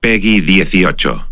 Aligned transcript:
Peggy 0.00 0.40
18. 0.40 1.26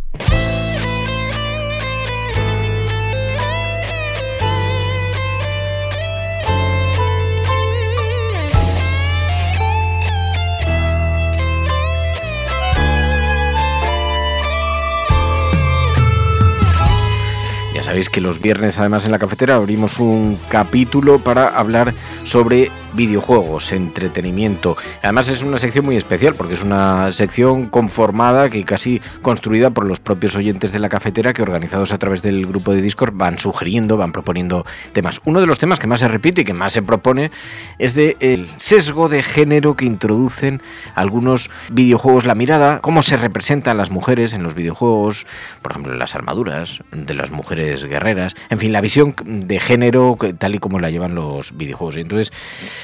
Ya 17.72 17.84
sabéis 17.84 18.10
que 18.10 18.20
los 18.20 18.40
viernes 18.40 18.78
además 18.80 19.04
en 19.04 19.12
la 19.12 19.20
cafetera 19.20 19.54
abrimos 19.54 20.00
un 20.00 20.36
capítulo 20.48 21.22
para 21.22 21.46
hablar 21.46 21.94
sobre 22.24 22.72
videojuegos, 22.96 23.72
entretenimiento. 23.72 24.76
Además 25.02 25.28
es 25.28 25.42
una 25.42 25.58
sección 25.58 25.84
muy 25.84 25.96
especial 25.96 26.34
porque 26.34 26.54
es 26.54 26.62
una 26.62 27.12
sección 27.12 27.66
conformada 27.66 28.50
que 28.50 28.64
casi 28.64 29.00
construida 29.22 29.70
por 29.70 29.84
los 29.84 30.00
propios 30.00 30.34
oyentes 30.34 30.72
de 30.72 30.78
la 30.78 30.88
cafetera 30.88 31.32
que 31.32 31.42
organizados 31.42 31.92
a 31.92 31.98
través 31.98 32.22
del 32.22 32.46
grupo 32.46 32.72
de 32.72 32.82
Discord 32.82 33.12
van 33.14 33.38
sugiriendo, 33.38 33.96
van 33.96 34.12
proponiendo 34.12 34.64
temas. 34.92 35.20
Uno 35.24 35.40
de 35.40 35.46
los 35.46 35.58
temas 35.58 35.78
que 35.78 35.86
más 35.86 36.00
se 36.00 36.08
repite 36.08 36.40
y 36.40 36.44
que 36.44 36.54
más 36.54 36.72
se 36.72 36.82
propone 36.82 37.30
es 37.78 37.94
de 37.94 38.16
el 38.20 38.48
sesgo 38.56 39.08
de 39.08 39.22
género 39.22 39.76
que 39.76 39.84
introducen 39.84 40.62
algunos 40.94 41.50
videojuegos, 41.70 42.24
la 42.24 42.34
mirada, 42.34 42.80
cómo 42.80 43.02
se 43.02 43.16
representan 43.16 43.76
las 43.76 43.90
mujeres 43.90 44.32
en 44.32 44.42
los 44.42 44.54
videojuegos, 44.54 45.26
por 45.62 45.72
ejemplo, 45.72 45.94
las 45.94 46.14
armaduras 46.14 46.80
de 46.90 47.14
las 47.14 47.30
mujeres 47.30 47.84
guerreras, 47.84 48.34
en 48.50 48.58
fin, 48.58 48.72
la 48.72 48.80
visión 48.80 49.14
de 49.24 49.60
género 49.60 50.16
tal 50.38 50.54
y 50.54 50.58
como 50.58 50.80
la 50.80 50.90
llevan 50.90 51.14
los 51.14 51.56
videojuegos. 51.56 51.96
Entonces, 51.96 52.32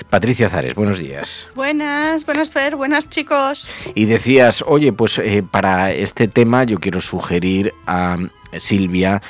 Patricia 0.08 0.48
Zares, 0.48 0.74
buenos 0.74 0.98
días. 0.98 1.46
Buenas, 1.54 2.26
buenas 2.26 2.50
Fer, 2.50 2.76
buenas 2.76 3.08
chicos. 3.08 3.72
Y 3.94 4.06
decías, 4.06 4.64
oye, 4.66 4.92
pues 4.92 5.18
eh, 5.18 5.42
para 5.48 5.92
este 5.92 6.28
tema 6.28 6.64
yo 6.64 6.78
quiero 6.78 7.00
sugerir 7.00 7.74
a 7.86 8.16
Silvia, 8.58 9.22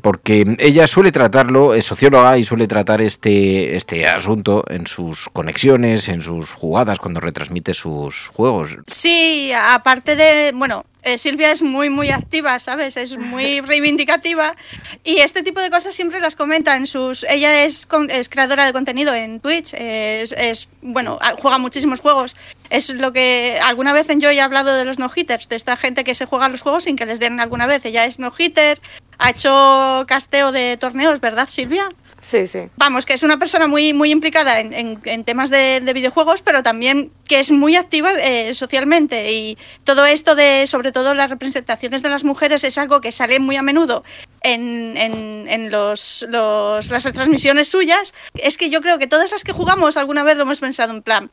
porque 0.00 0.56
ella 0.58 0.86
suele 0.86 1.12
tratarlo, 1.12 1.74
es 1.74 1.84
socióloga 1.84 2.38
y 2.38 2.44
suele 2.44 2.66
tratar 2.66 3.00
este, 3.00 3.76
este 3.76 4.06
asunto 4.06 4.64
en 4.68 4.86
sus 4.86 5.28
conexiones, 5.32 6.08
en 6.08 6.22
sus 6.22 6.50
jugadas, 6.50 6.98
cuando 6.98 7.20
retransmite 7.20 7.74
sus 7.74 8.28
juegos. 8.28 8.76
Sí, 8.86 9.52
aparte 9.54 10.16
de, 10.16 10.52
bueno, 10.54 10.84
eh, 11.02 11.16
Silvia 11.16 11.50
es 11.50 11.62
muy, 11.62 11.88
muy 11.88 12.10
activa, 12.10 12.58
¿sabes? 12.58 12.96
Es 12.96 13.16
muy 13.16 13.60
reivindicativa 13.66 14.54
y 15.02 15.18
este 15.18 15.42
tipo 15.42 15.60
de 15.60 15.70
cosas 15.70 15.94
siempre 15.94 16.20
las 16.20 16.36
comenta 16.36 16.76
en 16.76 16.86
sus... 16.86 17.24
Ella 17.24 17.64
es, 17.64 17.88
es 18.08 18.28
creadora 18.28 18.66
de 18.66 18.72
contenido 18.72 19.14
en 19.14 19.40
Twitch, 19.40 19.74
es, 19.74 20.32
es, 20.32 20.68
bueno, 20.82 21.18
juega 21.40 21.58
muchísimos 21.58 22.00
juegos. 22.00 22.36
Es 22.68 22.90
lo 22.90 23.12
que 23.12 23.58
alguna 23.64 23.92
vez 23.92 24.08
en 24.10 24.20
yo 24.20 24.30
he 24.30 24.40
hablado 24.40 24.74
de 24.74 24.84
los 24.84 24.98
no-hitters, 24.98 25.48
de 25.48 25.56
esta 25.56 25.76
gente 25.76 26.04
que 26.04 26.14
se 26.14 26.26
juega 26.26 26.48
los 26.48 26.62
juegos 26.62 26.84
sin 26.84 26.96
que 26.96 27.06
les 27.06 27.18
den 27.18 27.40
alguna 27.40 27.66
vez. 27.66 27.84
Ella 27.84 28.04
es 28.04 28.18
no-hitter, 28.18 28.80
ha 29.20 29.30
hecho 29.30 30.04
casteo 30.08 30.50
de 30.50 30.76
torneos, 30.76 31.20
¿verdad, 31.20 31.48
Silvia? 31.48 31.88
Sí, 32.20 32.46
sí. 32.46 32.68
Vamos, 32.76 33.06
que 33.06 33.14
es 33.14 33.22
una 33.22 33.38
persona 33.38 33.66
muy, 33.66 33.94
muy 33.94 34.10
implicada 34.10 34.60
en, 34.60 34.74
en, 34.74 35.00
en 35.04 35.24
temas 35.24 35.48
de, 35.48 35.80
de, 35.80 35.92
videojuegos, 35.94 36.42
pero 36.42 36.62
también 36.62 37.12
que 37.26 37.40
es 37.40 37.50
muy 37.50 37.76
activa 37.76 38.12
eh, 38.12 38.52
socialmente. 38.52 39.32
Y 39.32 39.56
todo 39.84 40.04
esto 40.04 40.34
de, 40.34 40.66
sobre 40.66 40.92
todo 40.92 41.14
las 41.14 41.30
representaciones 41.30 42.02
de 42.02 42.10
las 42.10 42.22
mujeres, 42.22 42.62
es 42.64 42.76
algo 42.76 43.00
que 43.00 43.10
sale 43.10 43.40
muy 43.40 43.56
a 43.56 43.62
menudo 43.62 44.04
en, 44.42 44.96
en 44.98 45.70
los, 45.70 46.26
los, 46.28 46.90
las 46.90 47.04
retransmisiones 47.04 47.68
suyas. 47.68 48.14
Es 48.34 48.58
que 48.58 48.68
yo 48.68 48.82
creo 48.82 48.98
que 48.98 49.06
todas 49.06 49.30
las 49.30 49.42
que 49.42 49.52
jugamos 49.52 49.96
alguna 49.96 50.22
vez 50.22 50.36
lo 50.36 50.42
hemos 50.42 50.60
pensado 50.60 50.92
en 50.92 51.00
plan, 51.00 51.30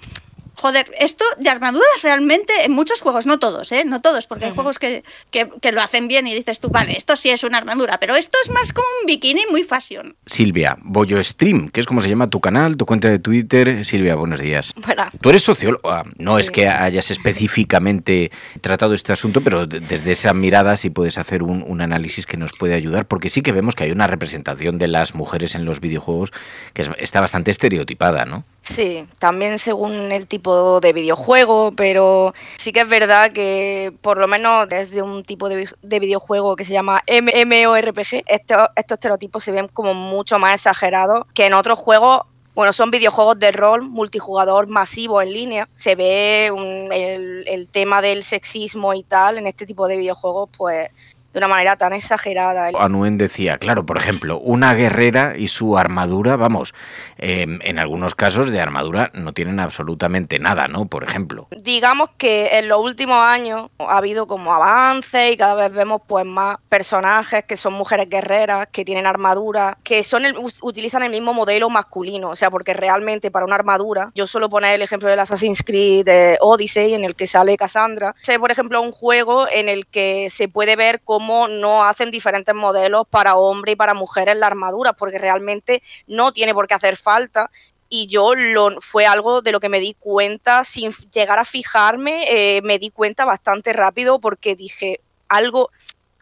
Joder, 0.59 0.91
esto 1.00 1.23
de 1.38 1.50
armaduras 1.50 2.01
realmente 2.01 2.51
en 2.63 2.72
muchos 2.72 3.01
juegos, 3.01 3.28
no 3.28 3.38
todos, 3.38 3.72
¿eh? 3.72 3.84
No 3.85 4.01
todos, 4.01 4.25
porque 4.25 4.45
hay 4.45 4.53
juegos 4.56 4.79
que, 4.79 5.03
que, 5.29 5.47
que, 5.62 5.72
lo 5.72 5.81
hacen 5.81 6.07
bien 6.07 6.25
y 6.25 6.34
dices 6.34 6.59
tú, 6.59 6.69
vale, 6.69 6.97
esto 6.97 7.16
sí 7.16 7.29
es 7.29 7.44
una 7.44 7.59
armadura, 7.59 8.00
pero 8.00 8.16
esto 8.16 8.40
es 8.44 8.50
más 8.50 8.73
como 8.73 8.88
un 9.01 9.06
bikini 9.06 9.41
muy 9.51 9.63
fashion. 9.63 10.16
Silvia, 10.25 10.75
Bollo 10.81 11.23
Stream, 11.23 11.69
que 11.69 11.79
es 11.79 11.85
como 11.85 12.01
se 12.01 12.09
llama 12.09 12.31
tu 12.31 12.40
canal, 12.41 12.75
tu 12.75 12.88
cuenta 12.88 13.07
de 13.07 13.19
Twitter. 13.19 13.85
Silvia, 13.85 14.16
buenos 14.16 14.40
días. 14.40 14.73
Bueno. 14.84 15.09
Tú 15.22 15.29
eres 15.29 15.44
socióloga, 15.44 16.03
no 16.17 16.35
sí. 16.35 16.41
es 16.41 16.51
que 16.51 16.67
hayas 16.67 17.12
específicamente 17.12 18.31
tratado 18.62 18.96
este 18.96 19.13
asunto, 19.13 19.41
pero 19.41 19.67
desde 19.67 20.12
esa 20.12 20.34
mirada 20.34 20.75
sí 20.75 20.90
puedes 20.90 21.19
hacer 21.19 21.44
un, 21.44 21.63
un 21.67 21.81
análisis 21.81 22.25
que 22.25 22.38
nos 22.38 22.53
puede 22.53 22.73
ayudar, 22.73 23.06
porque 23.06 23.29
sí 23.29 23.44
que 23.44 23.51
vemos 23.51 23.75
que 23.75 23.84
hay 23.84 23.91
una 23.91 24.07
representación 24.07 24.79
de 24.79 24.88
las 24.88 25.13
mujeres 25.13 25.53
en 25.53 25.66
los 25.66 25.81
videojuegos 25.81 26.31
que 26.73 26.81
es, 26.81 26.90
está 26.97 27.22
bastante 27.22 27.51
estereotipada, 27.51 28.25
¿no? 28.25 28.44
Sí, 28.62 29.06
también 29.19 29.59
según 29.59 30.12
el 30.12 30.28
tipo 30.28 30.47
de 30.81 30.94
videojuego, 30.94 31.74
pero 31.75 32.34
sí 32.58 32.72
que 32.72 32.81
es 32.81 32.90
verdad 32.90 33.31
que 33.31 33.94
por 34.02 34.18
lo 34.18 34.28
menos 34.28 34.68
desde 34.69 35.02
un 35.02 35.24
tipo 35.24 35.50
de, 35.50 35.69
de 35.81 36.00
videojuego 36.00 36.56
que 36.56 36.63
se 36.63 36.74
llama 36.74 37.03
MMORPG, 37.08 38.24
estos, 38.28 38.69
estos 38.75 38.96
estereotipos 38.96 39.44
se 39.44 39.52
ven 39.52 39.68
como 39.68 39.94
mucho 39.94 40.40
más 40.40 40.56
exagerados 40.56 41.25
que 41.34 41.46
en 41.46 41.53
otros 41.53 41.78
juegos 41.80 42.22
bueno, 42.56 42.74
son 42.74 42.90
videojuegos 42.90 43.38
de 43.38 43.52
rol 43.52 43.84
multijugador 43.84 44.66
masivo 44.66 45.22
en 45.22 45.31
línea. 45.31 45.69
Se 45.78 45.94
ve 45.94 46.52
un, 46.52 46.91
el, 46.91 47.47
el, 47.47 47.68
tema 47.68 48.02
del 48.02 48.24
sexismo 48.24 48.96
y 48.96 49.03
tal 49.03 49.38
en 49.38 49.46
este 49.46 49.68
tipo 49.68 49.88
de 49.88 49.96
videojuegos, 49.96 50.50
pues 50.58 50.90
de 51.37 51.45
una 51.45 51.47
manera 51.53 51.75
tan 51.75 51.93
exagerada. 51.93 52.71
Anuen 52.79 53.19
decía, 53.19 53.59
claro, 53.59 53.85
por 53.85 53.97
ejemplo, 53.97 54.39
una 54.39 54.73
guerrera 54.73 55.35
y 55.37 55.49
su 55.49 55.77
armadura, 55.77 56.35
vamos, 56.35 56.73
eh, 57.19 57.45
en 57.61 57.79
algunos 57.79 58.15
casos 58.15 58.49
de 58.49 58.59
armadura 58.59 59.11
no 59.13 59.33
tienen 59.33 59.59
absolutamente 59.59 60.39
nada, 60.39 60.67
¿no? 60.67 60.85
Por 60.85 61.03
ejemplo. 61.03 61.47
Digamos 61.51 62.09
que 62.17 62.57
en 62.57 62.67
los 62.67 62.79
últimos 62.79 63.21
años 63.21 63.69
ha 63.77 63.97
habido 63.97 64.25
como 64.25 64.51
avances 64.51 65.33
y 65.33 65.37
cada 65.37 65.53
vez 65.53 65.71
vemos 65.71 66.01
pues 66.07 66.25
más 66.25 66.57
personajes 66.69 67.43
que 67.43 67.55
son 67.55 67.73
mujeres 67.73 68.09
guerreras, 68.09 68.69
que 68.71 68.83
tienen 68.83 69.05
armadura, 69.05 69.77
que 69.83 70.03
son 70.03 70.25
el, 70.25 70.35
utilizan 70.61 71.03
el 71.03 71.11
mismo 71.11 71.33
modelo 71.33 71.69
masculino, 71.69 72.29
o 72.29 72.35
sea, 72.35 72.49
porque 72.49 72.73
realmente 72.73 73.29
para 73.29 73.45
una 73.45 73.55
armadura, 73.55 74.11
yo 74.15 74.25
suelo 74.25 74.49
poner 74.49 74.73
el 74.73 74.81
ejemplo 74.81 75.07
del 75.07 75.19
Assassin's 75.19 75.61
Creed 75.63 76.05
de 76.05 76.37
Odyssey 76.41 76.95
en 76.95 77.03
el 77.03 77.15
que 77.15 77.27
sale 77.27 77.57
Cassandra, 77.57 78.15
sé 78.23 78.39
por 78.39 78.49
ejemplo 78.49 78.81
un 78.81 78.91
juego 78.91 79.47
en 79.47 79.69
el 79.69 79.85
que 79.85 80.29
se 80.31 80.47
puede 80.47 80.75
ver 80.75 81.01
cómo 81.03 81.27
no 81.47 81.84
hacen 81.84 82.12
diferentes 82.12 82.53
modelos 82.56 83.08
para 83.09 83.35
hombre 83.35 83.74
y 83.74 83.76
para 83.76 83.94
mujeres 83.94 84.35
la 84.38 84.47
armadura, 84.47 84.94
porque 84.94 85.18
realmente 85.18 85.82
no 86.08 86.32
tiene 86.32 86.53
por 86.53 86.68
qué 86.68 86.74
hacer 86.74 86.97
falta. 86.97 87.50
Y 87.90 88.08
yo 88.08 88.35
lo, 88.35 88.82
fue 88.82 89.06
algo 89.06 89.41
de 89.41 89.52
lo 89.52 89.59
que 89.59 89.70
me 89.70 89.79
di 89.79 89.94
cuenta 89.94 90.64
sin 90.64 90.91
llegar 91.14 91.40
a 91.40 91.46
fijarme, 91.46 92.26
eh, 92.28 92.62
me 92.64 92.79
di 92.79 92.90
cuenta 92.90 93.24
bastante 93.24 93.72
rápido 93.72 94.20
porque 94.20 94.56
dije 94.56 95.00
algo, 95.29 95.70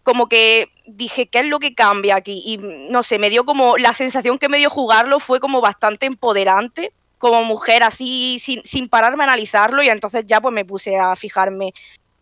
como 0.04 0.28
que 0.28 0.70
dije, 0.86 1.28
¿qué 1.28 1.40
es 1.40 1.48
lo 1.48 1.60
que 1.60 1.74
cambia 1.74 2.16
aquí? 2.16 2.44
Y 2.46 2.58
no 2.92 3.02
sé, 3.02 3.18
me 3.18 3.32
dio 3.32 3.46
como, 3.46 3.78
la 3.78 3.94
sensación 3.94 4.38
que 4.38 4.50
me 4.50 4.60
dio 4.60 4.70
jugarlo 4.70 5.20
fue 5.20 5.40
como 5.40 5.62
bastante 5.62 6.06
empoderante 6.06 6.94
como 7.18 7.44
mujer, 7.44 7.82
así 7.82 8.40
sin, 8.40 8.64
sin 8.64 8.88
pararme 8.88 9.24
a 9.24 9.28
analizarlo 9.28 9.82
y 9.82 9.90
entonces 9.90 10.26
ya 10.28 10.42
pues 10.42 10.54
me 10.54 10.66
puse 10.66 10.98
a 10.98 11.16
fijarme 11.16 11.74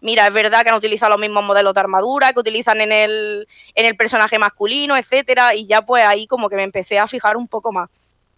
mira, 0.03 0.27
es 0.27 0.33
verdad 0.33 0.63
que 0.63 0.69
han 0.69 0.75
utilizado 0.75 1.11
los 1.11 1.19
mismos 1.19 1.43
modelos 1.43 1.73
de 1.73 1.79
armadura 1.79 2.33
que 2.33 2.39
utilizan 2.39 2.81
en 2.81 2.91
el, 2.91 3.47
en 3.73 3.85
el 3.85 3.95
personaje 3.95 4.37
masculino, 4.37 4.95
etcétera, 4.97 5.55
y 5.55 5.65
ya 5.65 5.81
pues 5.81 6.05
ahí 6.05 6.27
como 6.27 6.49
que 6.49 6.57
me 6.57 6.63
empecé 6.63 6.99
a 6.99 7.07
fijar 7.07 7.37
un 7.37 7.47
poco 7.47 7.71
más. 7.71 7.89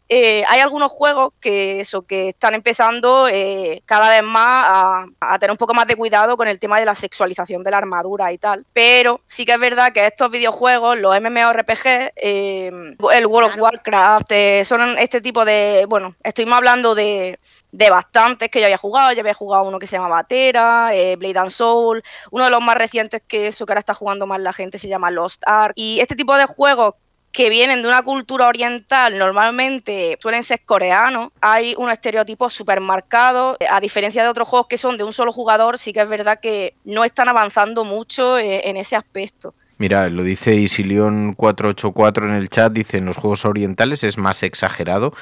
Eh, 0.08 0.44
hay 0.48 0.60
algunos 0.60 0.92
juegos 0.92 1.34
que 1.40 1.80
eso 1.80 2.04
que 2.04 2.30
están 2.30 2.54
empezando 2.54 3.28
eh, 3.28 3.82
cada 3.86 4.10
vez 4.10 4.24
más 4.24 5.06
a, 5.20 5.40
tener 5.40 5.52
un 5.52 5.58
poco 5.58 5.74
más 5.74 5.88
de 5.88 5.96
cuidado 5.96 6.38
con 6.38 6.48
el 6.48 6.60
tema 6.60 6.80
de 6.80 6.86
la 6.86 6.94
sexualización 6.94 7.64
de 7.64 7.72
la 7.72 7.78
armadura 7.78 8.32
y 8.32 8.38
tal. 8.38 8.66
Pero 8.74 9.22
sí 9.26 9.46
que 9.46 9.54
es 9.54 9.60
verdad 9.60 9.92
que 9.94 10.06
estos 10.06 10.30
videojuegos, 10.30 10.98
los 11.00 11.20
MMORPG, 11.20 12.14
eh, 12.16 12.96
el 13.14 13.26
World 13.26 13.50
of 13.50 13.58
Warcraft, 13.58 14.32
son 14.64 14.98
este 15.00 15.22
tipo 15.22 15.44
de. 15.44 15.86
Bueno, 15.90 16.16
estuvimos 16.24 16.58
hablando 16.58 16.94
de, 16.94 17.40
de 17.72 17.90
bastantes 17.90 18.50
que 18.50 18.60
yo 18.60 18.66
había 18.66 18.78
jugado. 18.78 19.12
Yo 19.14 19.22
había 19.22 19.34
jugado 19.34 19.64
uno 19.64 19.80
que 19.80 19.88
se 19.88 19.96
llama 19.96 20.10
Batera, 20.10 20.92
Blade 21.18 21.40
and 21.40 21.50
Soul. 21.50 22.04
Uno 22.30 22.46
de 22.46 22.52
los 22.52 22.62
más 22.62 22.78
recientes 22.78 23.24
que 23.28 23.48
eso 23.48 23.66
que 23.66 23.74
ahora 23.74 23.80
está 23.80 23.96
jugando 23.96 24.28
más 24.28 24.40
la 24.40 24.54
gente 24.54 24.78
se 24.78 24.88
llama 24.88 25.10
Lost 25.10 25.42
Ark. 25.48 25.74
Y 25.76 26.00
este 26.00 26.16
tipo 26.16 26.36
de 26.38 26.46
juegos 26.46 26.94
que 27.36 27.50
vienen 27.50 27.82
de 27.82 27.88
una 27.88 28.02
cultura 28.02 28.48
oriental, 28.48 29.18
normalmente 29.18 30.18
suelen 30.22 30.42
ser 30.42 30.62
coreanos, 30.64 31.32
hay 31.42 31.76
un 31.78 31.90
estereotipo 31.90 32.50
súper 32.50 32.80
marcado, 32.80 33.58
a 33.70 33.80
diferencia 33.82 34.24
de 34.24 34.30
otros 34.30 34.48
juegos 34.48 34.68
que 34.68 34.78
son 34.78 34.96
de 34.96 35.04
un 35.04 35.12
solo 35.12 35.34
jugador, 35.34 35.78
sí 35.78 35.92
que 35.92 36.02
es 36.02 36.08
verdad 36.08 36.40
que 36.42 36.76
no 36.86 37.04
están 37.04 37.28
avanzando 37.28 37.84
mucho 37.84 38.40
eh, 38.40 38.62
en 38.70 38.78
ese 38.78 38.96
aspecto. 38.96 39.54
Mira, 39.78 40.10
lo 40.10 40.24
dice 40.24 40.56
Isilion484 40.56 42.24
en 42.24 42.36
el 42.36 42.50
chat, 42.50 42.72
dice 42.72 43.00
en 43.00 43.06
los 43.06 43.18
juegos 43.18 43.44
orientales 43.44 44.06
es 44.06 44.18
más 44.18 44.42
exagerado 44.42 45.14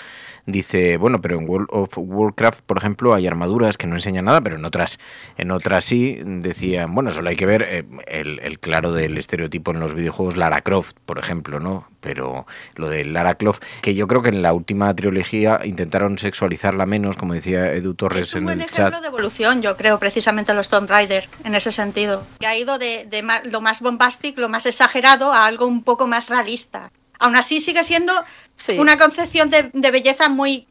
dice, 0.45 0.97
bueno, 0.97 1.21
pero 1.21 1.39
en 1.39 1.49
World 1.49 1.67
of 1.71 1.97
Warcraft, 1.97 2.61
por 2.61 2.77
ejemplo, 2.77 3.13
hay 3.13 3.27
armaduras 3.27 3.77
que 3.77 3.87
no 3.87 3.95
enseñan 3.95 4.25
nada, 4.25 4.41
pero 4.41 4.57
en 4.57 4.65
otras, 4.65 4.99
en 5.37 5.51
otras 5.51 5.85
sí, 5.85 6.19
decían, 6.23 6.93
bueno, 6.93 7.11
solo 7.11 7.29
hay 7.29 7.35
que 7.35 7.45
ver 7.45 7.63
eh, 7.63 7.85
el, 8.07 8.59
claro 8.59 8.91
del 8.91 9.17
estereotipo 9.17 9.71
en 9.71 9.79
los 9.79 9.93
videojuegos 9.93 10.35
Lara 10.35 10.61
Croft, 10.61 10.97
por 11.05 11.19
ejemplo, 11.19 11.59
¿no? 11.59 11.87
Pero 12.03 12.45
lo 12.75 12.89
de 12.89 13.05
Lara 13.05 13.35
Croft, 13.35 13.61
que 13.81 13.95
yo 13.95 14.07
creo 14.07 14.21
que 14.21 14.29
en 14.29 14.41
la 14.41 14.53
última 14.53 14.93
trilogía 14.93 15.61
intentaron 15.63 16.17
sexualizarla 16.19 16.85
menos, 16.85 17.15
como 17.15 17.33
decía 17.33 17.73
Edu 17.73 17.95
Torres 17.95 18.33
en 18.35 18.49
el 18.49 18.59
chat. 18.59 18.69
Es 18.69 18.73
un 18.73 18.81
ejemplo 18.81 19.01
de 19.01 19.07
evolución, 19.07 19.61
yo 19.61 19.77
creo, 19.77 19.97
precisamente 19.97 20.53
los 20.53 20.69
Tomb 20.69 20.89
Raider, 20.89 21.27
en 21.43 21.55
ese 21.55 21.71
sentido. 21.71 22.23
Que 22.39 22.47
ha 22.47 22.55
ido 22.55 22.77
de, 22.77 23.05
de 23.05 23.25
lo 23.45 23.61
más 23.61 23.81
bombástico, 23.81 24.41
lo 24.41 24.49
más 24.49 24.65
exagerado, 24.65 25.33
a 25.33 25.45
algo 25.45 25.65
un 25.65 25.83
poco 25.83 26.05
más 26.05 26.29
realista. 26.29 26.91
Aún 27.19 27.35
así 27.35 27.59
sigue 27.59 27.83
siendo 27.83 28.13
una 28.77 28.97
concepción 28.97 29.49
de, 29.49 29.91
belleza 29.91 30.29
muy... 30.29 30.67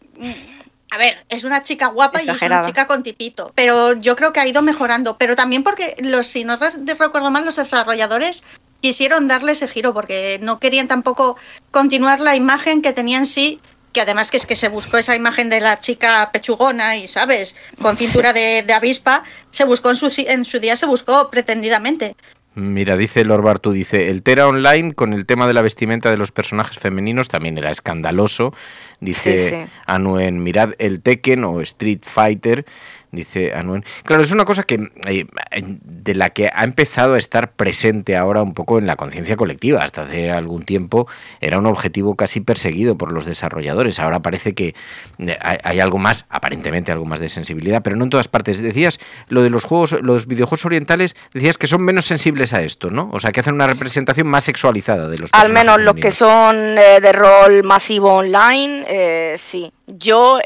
A 0.90 0.98
ver, 0.98 1.24
es 1.30 1.44
una 1.44 1.62
chica 1.62 1.86
guapa 1.86 2.22
y 2.22 2.28
es 2.28 2.42
una 2.42 2.60
chica 2.60 2.86
con 2.86 3.02
tipito, 3.02 3.50
pero 3.54 3.94
yo 3.94 4.14
creo 4.14 4.34
que 4.34 4.40
ha 4.40 4.46
ido 4.46 4.60
mejorando, 4.60 5.16
pero 5.16 5.34
también 5.34 5.62
porque 5.62 5.96
los, 6.00 6.26
si 6.26 6.44
no 6.44 6.58
recuerdo 6.58 7.30
mal, 7.30 7.46
los 7.46 7.56
desarrolladores 7.56 8.42
quisieron 8.82 9.28
darle 9.28 9.52
ese 9.52 9.68
giro 9.68 9.94
porque 9.94 10.38
no 10.42 10.58
querían 10.58 10.88
tampoco 10.88 11.38
continuar 11.70 12.20
la 12.20 12.36
imagen 12.36 12.82
que 12.82 12.92
tenían 12.92 13.24
sí 13.24 13.60
que 13.92 14.00
además 14.00 14.30
que 14.30 14.38
es 14.38 14.46
que 14.46 14.56
se 14.56 14.68
buscó 14.68 14.98
esa 14.98 15.14
imagen 15.14 15.50
de 15.50 15.60
la 15.60 15.78
chica 15.78 16.30
pechugona 16.32 16.96
y, 16.96 17.08
¿sabes? 17.08 17.56
Con 17.80 17.96
cintura 17.96 18.32
de, 18.32 18.64
avispa, 18.72 19.22
se 19.50 19.64
buscó 19.64 19.90
en 19.90 19.96
su, 19.96 20.10
en 20.26 20.44
su 20.44 20.58
día, 20.60 20.76
se 20.76 20.86
buscó 20.86 21.30
pretendidamente. 21.30 22.16
Mira, 22.54 22.96
dice 22.96 23.24
Lord 23.24 23.42
Bartu, 23.42 23.72
dice, 23.72 24.08
el 24.08 24.22
Tera 24.22 24.46
Online 24.46 24.92
con 24.94 25.14
el 25.14 25.24
tema 25.24 25.46
de 25.46 25.54
la 25.54 25.62
vestimenta 25.62 26.10
de 26.10 26.18
los 26.18 26.32
personajes 26.32 26.78
femeninos 26.78 27.28
también 27.28 27.56
era 27.56 27.70
escandaloso. 27.70 28.52
Dice 29.00 29.68
Anuen, 29.86 30.42
mirad 30.42 30.74
el 30.78 31.00
Tekken 31.00 31.44
o 31.44 31.60
Street 31.62 32.00
Fighter 32.02 32.66
dice 33.12 33.52
Anuen. 33.52 33.84
Claro, 34.04 34.22
es 34.22 34.32
una 34.32 34.46
cosa 34.46 34.62
que 34.62 34.90
eh, 35.06 35.26
de 35.52 36.14
la 36.14 36.30
que 36.30 36.50
ha 36.52 36.64
empezado 36.64 37.14
a 37.14 37.18
estar 37.18 37.52
presente 37.52 38.16
ahora 38.16 38.42
un 38.42 38.54
poco 38.54 38.78
en 38.78 38.86
la 38.86 38.96
conciencia 38.96 39.36
colectiva. 39.36 39.80
Hasta 39.80 40.02
hace 40.02 40.30
algún 40.30 40.64
tiempo 40.64 41.06
era 41.40 41.58
un 41.58 41.66
objetivo 41.66 42.16
casi 42.16 42.40
perseguido 42.40 42.96
por 42.96 43.12
los 43.12 43.26
desarrolladores. 43.26 44.00
Ahora 44.00 44.20
parece 44.20 44.54
que 44.54 44.74
eh, 45.18 45.38
hay, 45.40 45.78
algo 45.78 45.98
más, 45.98 46.24
aparentemente 46.30 46.90
algo 46.90 47.04
más 47.04 47.20
de 47.20 47.28
sensibilidad, 47.28 47.82
pero 47.82 47.96
no 47.96 48.04
en 48.04 48.10
todas 48.10 48.28
partes. 48.28 48.62
Decías 48.62 48.98
lo 49.28 49.42
de 49.42 49.50
los 49.50 49.64
juegos, 49.64 49.92
los 50.00 50.26
videojuegos 50.26 50.64
orientales, 50.64 51.14
decías 51.34 51.58
que 51.58 51.66
son 51.66 51.82
menos 51.82 52.06
sensibles 52.06 52.54
a 52.54 52.62
esto, 52.62 52.90
¿no? 52.90 53.10
O 53.12 53.20
sea, 53.20 53.30
que 53.30 53.40
hacen 53.40 53.54
una 53.54 53.66
representación 53.66 54.26
más 54.26 54.44
sexualizada 54.44 55.08
de 55.08 55.18
los 55.18 55.30
Al 55.32 55.52
menos 55.52 55.80
los 55.80 55.96
que 55.96 56.10
son 56.10 56.78
eh, 56.78 57.00
de 57.00 57.12
rol 57.12 57.62
masivo 57.62 58.14
online, 58.14 59.36
sí. 59.36 59.70
Yo 59.86 60.38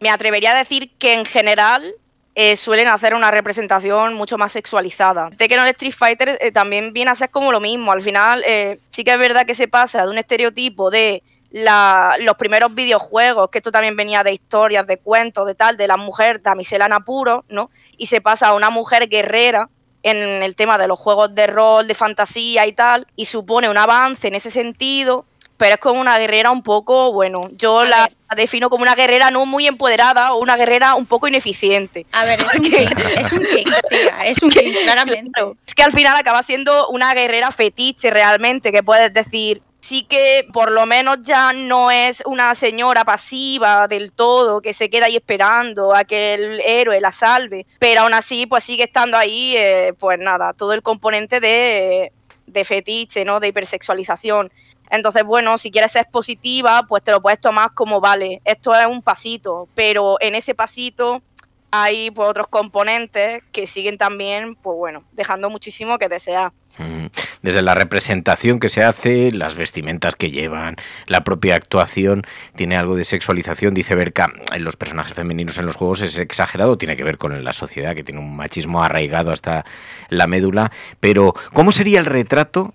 me 0.00 0.10
atrevería 0.10 0.52
a 0.52 0.58
decir 0.58 0.90
que 0.98 1.12
en 1.12 1.24
general 1.24 1.94
eh, 2.34 2.56
suelen 2.56 2.88
hacer 2.88 3.14
una 3.14 3.30
representación 3.30 4.14
mucho 4.14 4.38
más 4.38 4.52
sexualizada. 4.52 5.30
Tekken 5.36 5.60
o 5.60 5.64
Street 5.66 5.94
Fighter 5.96 6.38
eh, 6.40 6.52
también 6.52 6.92
viene 6.92 7.10
a 7.10 7.14
ser 7.14 7.30
como 7.30 7.52
lo 7.52 7.60
mismo. 7.60 7.92
Al 7.92 8.02
final, 8.02 8.42
eh, 8.46 8.78
sí 8.88 9.04
que 9.04 9.12
es 9.12 9.18
verdad 9.18 9.44
que 9.46 9.54
se 9.54 9.68
pasa 9.68 10.02
de 10.02 10.10
un 10.10 10.18
estereotipo 10.18 10.90
de 10.90 11.22
los 11.52 12.34
primeros 12.36 12.72
videojuegos, 12.74 13.50
que 13.50 13.58
esto 13.58 13.72
también 13.72 13.96
venía 13.96 14.22
de 14.22 14.32
historias, 14.32 14.86
de 14.86 14.98
cuentos, 14.98 15.46
de 15.46 15.56
tal, 15.56 15.76
de 15.76 15.88
la 15.88 15.96
mujer 15.96 16.40
damisela 16.40 16.86
en 16.86 16.92
apuro, 16.92 17.44
¿no? 17.48 17.70
Y 17.96 18.06
se 18.06 18.20
pasa 18.20 18.48
a 18.48 18.54
una 18.54 18.70
mujer 18.70 19.08
guerrera 19.08 19.68
en 20.04 20.16
el 20.44 20.54
tema 20.54 20.78
de 20.78 20.86
los 20.86 20.98
juegos 20.98 21.34
de 21.34 21.48
rol, 21.48 21.88
de 21.88 21.94
fantasía 21.94 22.68
y 22.68 22.72
tal, 22.72 23.06
y 23.16 23.26
supone 23.26 23.68
un 23.68 23.76
avance 23.76 24.28
en 24.28 24.36
ese 24.36 24.52
sentido, 24.52 25.26
pero 25.60 25.74
es 25.74 25.80
como 25.80 26.00
una 26.00 26.18
guerrera 26.18 26.50
un 26.50 26.62
poco, 26.62 27.12
bueno, 27.12 27.50
yo 27.52 27.84
la, 27.84 28.08
defino 28.34 28.70
como 28.70 28.80
una 28.80 28.94
guerrera 28.94 29.30
no 29.30 29.44
muy 29.44 29.66
empoderada 29.66 30.32
o 30.32 30.38
una 30.38 30.56
guerrera 30.56 30.94
un 30.94 31.04
poco 31.04 31.28
ineficiente. 31.28 32.06
A 32.12 32.24
ver, 32.24 32.40
es 32.40 32.54
un 32.56 32.62
king, 32.62 32.86
es 33.18 33.32
un 33.32 33.44
king, 33.44 33.64
tía, 33.90 34.24
es 34.24 34.42
un 34.42 34.48
king, 34.48 34.72
claramente. 34.84 35.42
Es 35.66 35.74
que 35.74 35.82
al 35.82 35.92
final 35.92 36.16
acaba 36.16 36.42
siendo 36.42 36.88
una 36.88 37.12
guerrera 37.12 37.50
fetiche 37.50 38.10
realmente, 38.10 38.72
que 38.72 38.82
puedes 38.82 39.12
decir, 39.12 39.60
sí 39.82 40.04
que 40.04 40.46
por 40.50 40.72
lo 40.72 40.86
menos 40.86 41.18
ya 41.20 41.52
no 41.52 41.90
es 41.90 42.22
una 42.24 42.54
señora 42.54 43.04
pasiva 43.04 43.86
del 43.86 44.12
todo 44.12 44.62
que 44.62 44.72
se 44.72 44.88
queda 44.88 45.06
ahí 45.06 45.16
esperando 45.16 45.94
a 45.94 46.04
que 46.04 46.32
el 46.32 46.62
héroe 46.62 47.02
la 47.02 47.12
salve, 47.12 47.66
pero 47.78 48.00
aún 48.00 48.14
así 48.14 48.46
pues 48.46 48.64
sigue 48.64 48.84
estando 48.84 49.18
ahí, 49.18 49.54
eh, 49.58 49.92
pues 49.98 50.18
nada, 50.18 50.54
todo 50.54 50.72
el 50.72 50.80
componente 50.80 51.38
de, 51.38 52.12
de 52.46 52.64
fetiche, 52.64 53.26
¿no? 53.26 53.40
De 53.40 53.48
hipersexualización. 53.48 54.50
Entonces, 54.90 55.24
bueno, 55.24 55.56
si 55.58 55.70
quieres 55.70 55.92
ser 55.92 56.06
positiva, 56.10 56.84
pues 56.88 57.02
te 57.02 57.12
lo 57.12 57.22
puedes 57.22 57.40
tomar 57.40 57.72
como, 57.74 58.00
vale, 58.00 58.40
esto 58.44 58.74
es 58.74 58.86
un 58.86 59.02
pasito, 59.02 59.68
pero 59.74 60.16
en 60.20 60.34
ese 60.34 60.54
pasito 60.54 61.22
hay 61.70 62.10
pues, 62.10 62.28
otros 62.28 62.48
componentes 62.48 63.44
que 63.52 63.66
siguen 63.66 63.98
también, 63.98 64.54
pues 64.56 64.76
bueno, 64.76 65.04
dejando 65.12 65.50
muchísimo 65.50 65.98
que 65.98 66.08
desear. 66.08 66.52
Mm, 66.78 67.06
desde 67.42 67.62
la 67.62 67.74
representación 67.74 68.60
que 68.60 68.68
se 68.68 68.82
hace, 68.82 69.30
las 69.32 69.54
vestimentas 69.54 70.16
que 70.16 70.30
llevan, 70.30 70.76
la 71.06 71.24
propia 71.24 71.54
actuación, 71.54 72.24
tiene 72.56 72.76
algo 72.76 72.96
de 72.96 73.04
sexualización, 73.04 73.74
dice 73.74 73.94
Berka, 73.94 74.30
en 74.52 74.64
los 74.64 74.76
personajes 74.76 75.14
femeninos 75.14 75.58
en 75.58 75.66
los 75.66 75.76
juegos 75.76 76.02
es 76.02 76.18
exagerado, 76.18 76.78
tiene 76.78 76.96
que 76.96 77.04
ver 77.04 77.18
con 77.18 77.42
la 77.44 77.52
sociedad 77.52 77.94
que 77.94 78.04
tiene 78.04 78.20
un 78.20 78.36
machismo 78.36 78.82
arraigado 78.82 79.32
hasta 79.32 79.64
la 80.08 80.26
médula, 80.26 80.70
pero 80.98 81.34
¿cómo 81.52 81.72
sería 81.72 82.00
el 82.00 82.06
retrato 82.06 82.74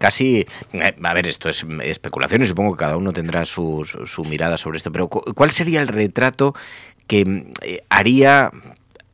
casi, 0.00 0.46
eh, 0.72 0.94
a 1.02 1.14
ver, 1.14 1.26
esto 1.26 1.50
es 1.50 1.64
especulación 1.84 2.42
y 2.42 2.46
supongo 2.46 2.72
que 2.72 2.80
cada 2.80 2.96
uno 2.96 3.12
tendrá 3.12 3.44
su, 3.44 3.84
su, 3.84 4.24
mirada 4.24 4.56
sobre 4.56 4.78
esto, 4.78 4.90
pero 4.90 5.08
¿cuál 5.08 5.50
sería 5.50 5.82
el 5.82 5.88
retrato 5.88 6.54
que 7.06 7.44
eh, 7.60 7.84
haría 7.90 8.50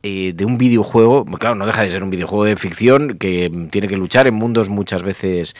eh, 0.01 0.31
de 0.33 0.45
un 0.45 0.57
videojuego, 0.57 1.25
claro, 1.25 1.55
no 1.55 1.65
deja 1.65 1.81
de 1.81 1.89
ser 1.89 2.03
un 2.03 2.09
videojuego 2.09 2.45
de 2.45 2.55
ficción 2.55 3.17
que 3.17 3.51
tiene 3.69 3.89
que 3.89 3.97
luchar 3.97 4.27
en 4.27 4.35
mundos 4.35 4.69
muchas 4.69 5.03
veces 5.03 5.55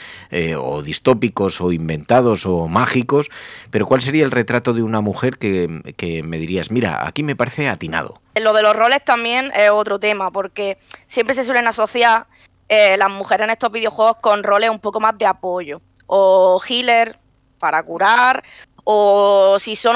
o 0.57 0.81
distópicos 0.81 1.59
o 1.59 1.73
inventados 1.73 2.45
o 2.45 2.69
mágicos, 2.69 3.29
pero 3.69 3.85
¿cuál 3.85 4.01
sería 4.01 4.23
el 4.23 4.31
retrato 4.31 4.73
de 4.73 4.83
una 4.83 5.01
mujer 5.01 5.37
que, 5.37 5.81
que, 5.97 6.23
me 6.23 6.37
dirías, 6.37 6.71
mira, 6.71 7.05
aquí 7.05 7.23
me 7.23 7.35
parece 7.35 7.67
atinado? 7.67 8.21
Lo 8.35 8.53
de 8.53 8.61
los 8.61 8.75
roles 8.75 9.03
también 9.03 9.51
es 9.53 9.71
otro 9.71 9.99
tema, 9.99 10.31
porque 10.31 10.77
siempre 11.07 11.35
se 11.35 11.43
suelen 11.43 11.67
asociar 11.67 12.27
eh, 12.69 12.97
las 12.97 13.09
mujeres 13.09 13.45
en 13.45 13.51
estos 13.51 13.71
videojuegos 13.71 14.17
con 14.21 14.43
roles 14.43 14.69
un 14.69 14.79
poco 14.79 14.99
más 14.99 15.17
de 15.17 15.25
apoyo. 15.25 15.81
O 16.05 16.61
healer 16.67 17.19
para 17.59 17.83
curar, 17.83 18.43
o 18.83 19.57
si 19.59 19.75
son 19.75 19.95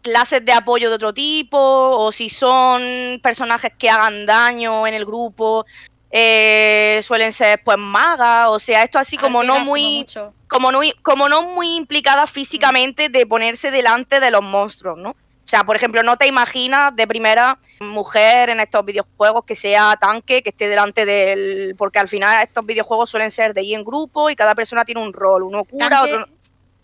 clases 0.00 0.44
de 0.44 0.52
apoyo 0.52 0.88
de 0.88 0.94
otro 0.94 1.12
tipo, 1.12 1.58
o 1.58 2.12
si 2.12 2.30
son 2.30 3.20
personajes 3.22 3.72
que 3.78 3.90
hagan 3.90 4.26
daño 4.26 4.86
en 4.86 4.94
el 4.94 5.04
grupo, 5.04 5.66
eh, 6.10 7.00
suelen 7.02 7.32
ser 7.32 7.60
pues 7.64 7.76
magas, 7.76 8.46
o 8.48 8.58
sea, 8.58 8.84
esto 8.84 8.98
así 8.98 9.16
como 9.16 9.42
no 9.42 9.64
muy 9.64 10.06
como 10.46 10.70
no 10.70 10.80
como 11.02 11.28
no 11.28 11.42
muy 11.42 11.74
implicada 11.74 12.26
físicamente 12.28 13.08
de 13.08 13.26
ponerse 13.26 13.70
delante 13.70 14.20
de 14.20 14.30
los 14.30 14.42
monstruos, 14.42 14.96
¿no? 14.96 15.16
O 15.44 15.46
sea, 15.46 15.62
por 15.64 15.76
ejemplo, 15.76 16.02
no 16.02 16.16
te 16.16 16.26
imaginas 16.26 16.96
de 16.96 17.06
primera 17.06 17.58
mujer 17.80 18.48
en 18.48 18.60
estos 18.60 18.82
videojuegos 18.82 19.44
que 19.44 19.54
sea 19.54 19.94
tanque, 20.00 20.42
que 20.42 20.50
esté 20.50 20.68
delante 20.68 21.04
del... 21.04 21.74
Porque 21.76 21.98
al 21.98 22.08
final 22.08 22.42
estos 22.42 22.64
videojuegos 22.64 23.10
suelen 23.10 23.30
ser 23.30 23.52
de 23.52 23.60
ahí 23.60 23.74
en 23.74 23.84
grupo 23.84 24.30
y 24.30 24.36
cada 24.36 24.54
persona 24.54 24.86
tiene 24.86 25.02
un 25.02 25.12
rol. 25.12 25.42
Uno 25.42 25.64
cura, 25.64 26.02
otro... 26.02 26.26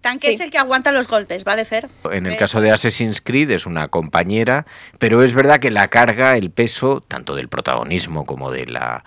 Tanque 0.02 0.30
es 0.30 0.40
el 0.40 0.50
que 0.50 0.58
aguanta 0.58 0.92
los 0.92 1.08
golpes, 1.08 1.44
¿vale, 1.44 1.64
Fer? 1.64 1.88
En 2.10 2.26
el 2.26 2.36
caso 2.36 2.60
de 2.60 2.70
Assassin's 2.70 3.20
Creed 3.20 3.50
es 3.50 3.66
una 3.66 3.88
compañera, 3.88 4.66
pero 4.98 5.22
es 5.22 5.34
verdad 5.34 5.58
que 5.58 5.70
la 5.70 5.88
carga, 5.88 6.36
el 6.36 6.50
peso, 6.50 7.02
tanto 7.06 7.34
del 7.34 7.48
protagonismo 7.48 8.26
como 8.26 8.50
de 8.50 8.66
la... 8.66 9.04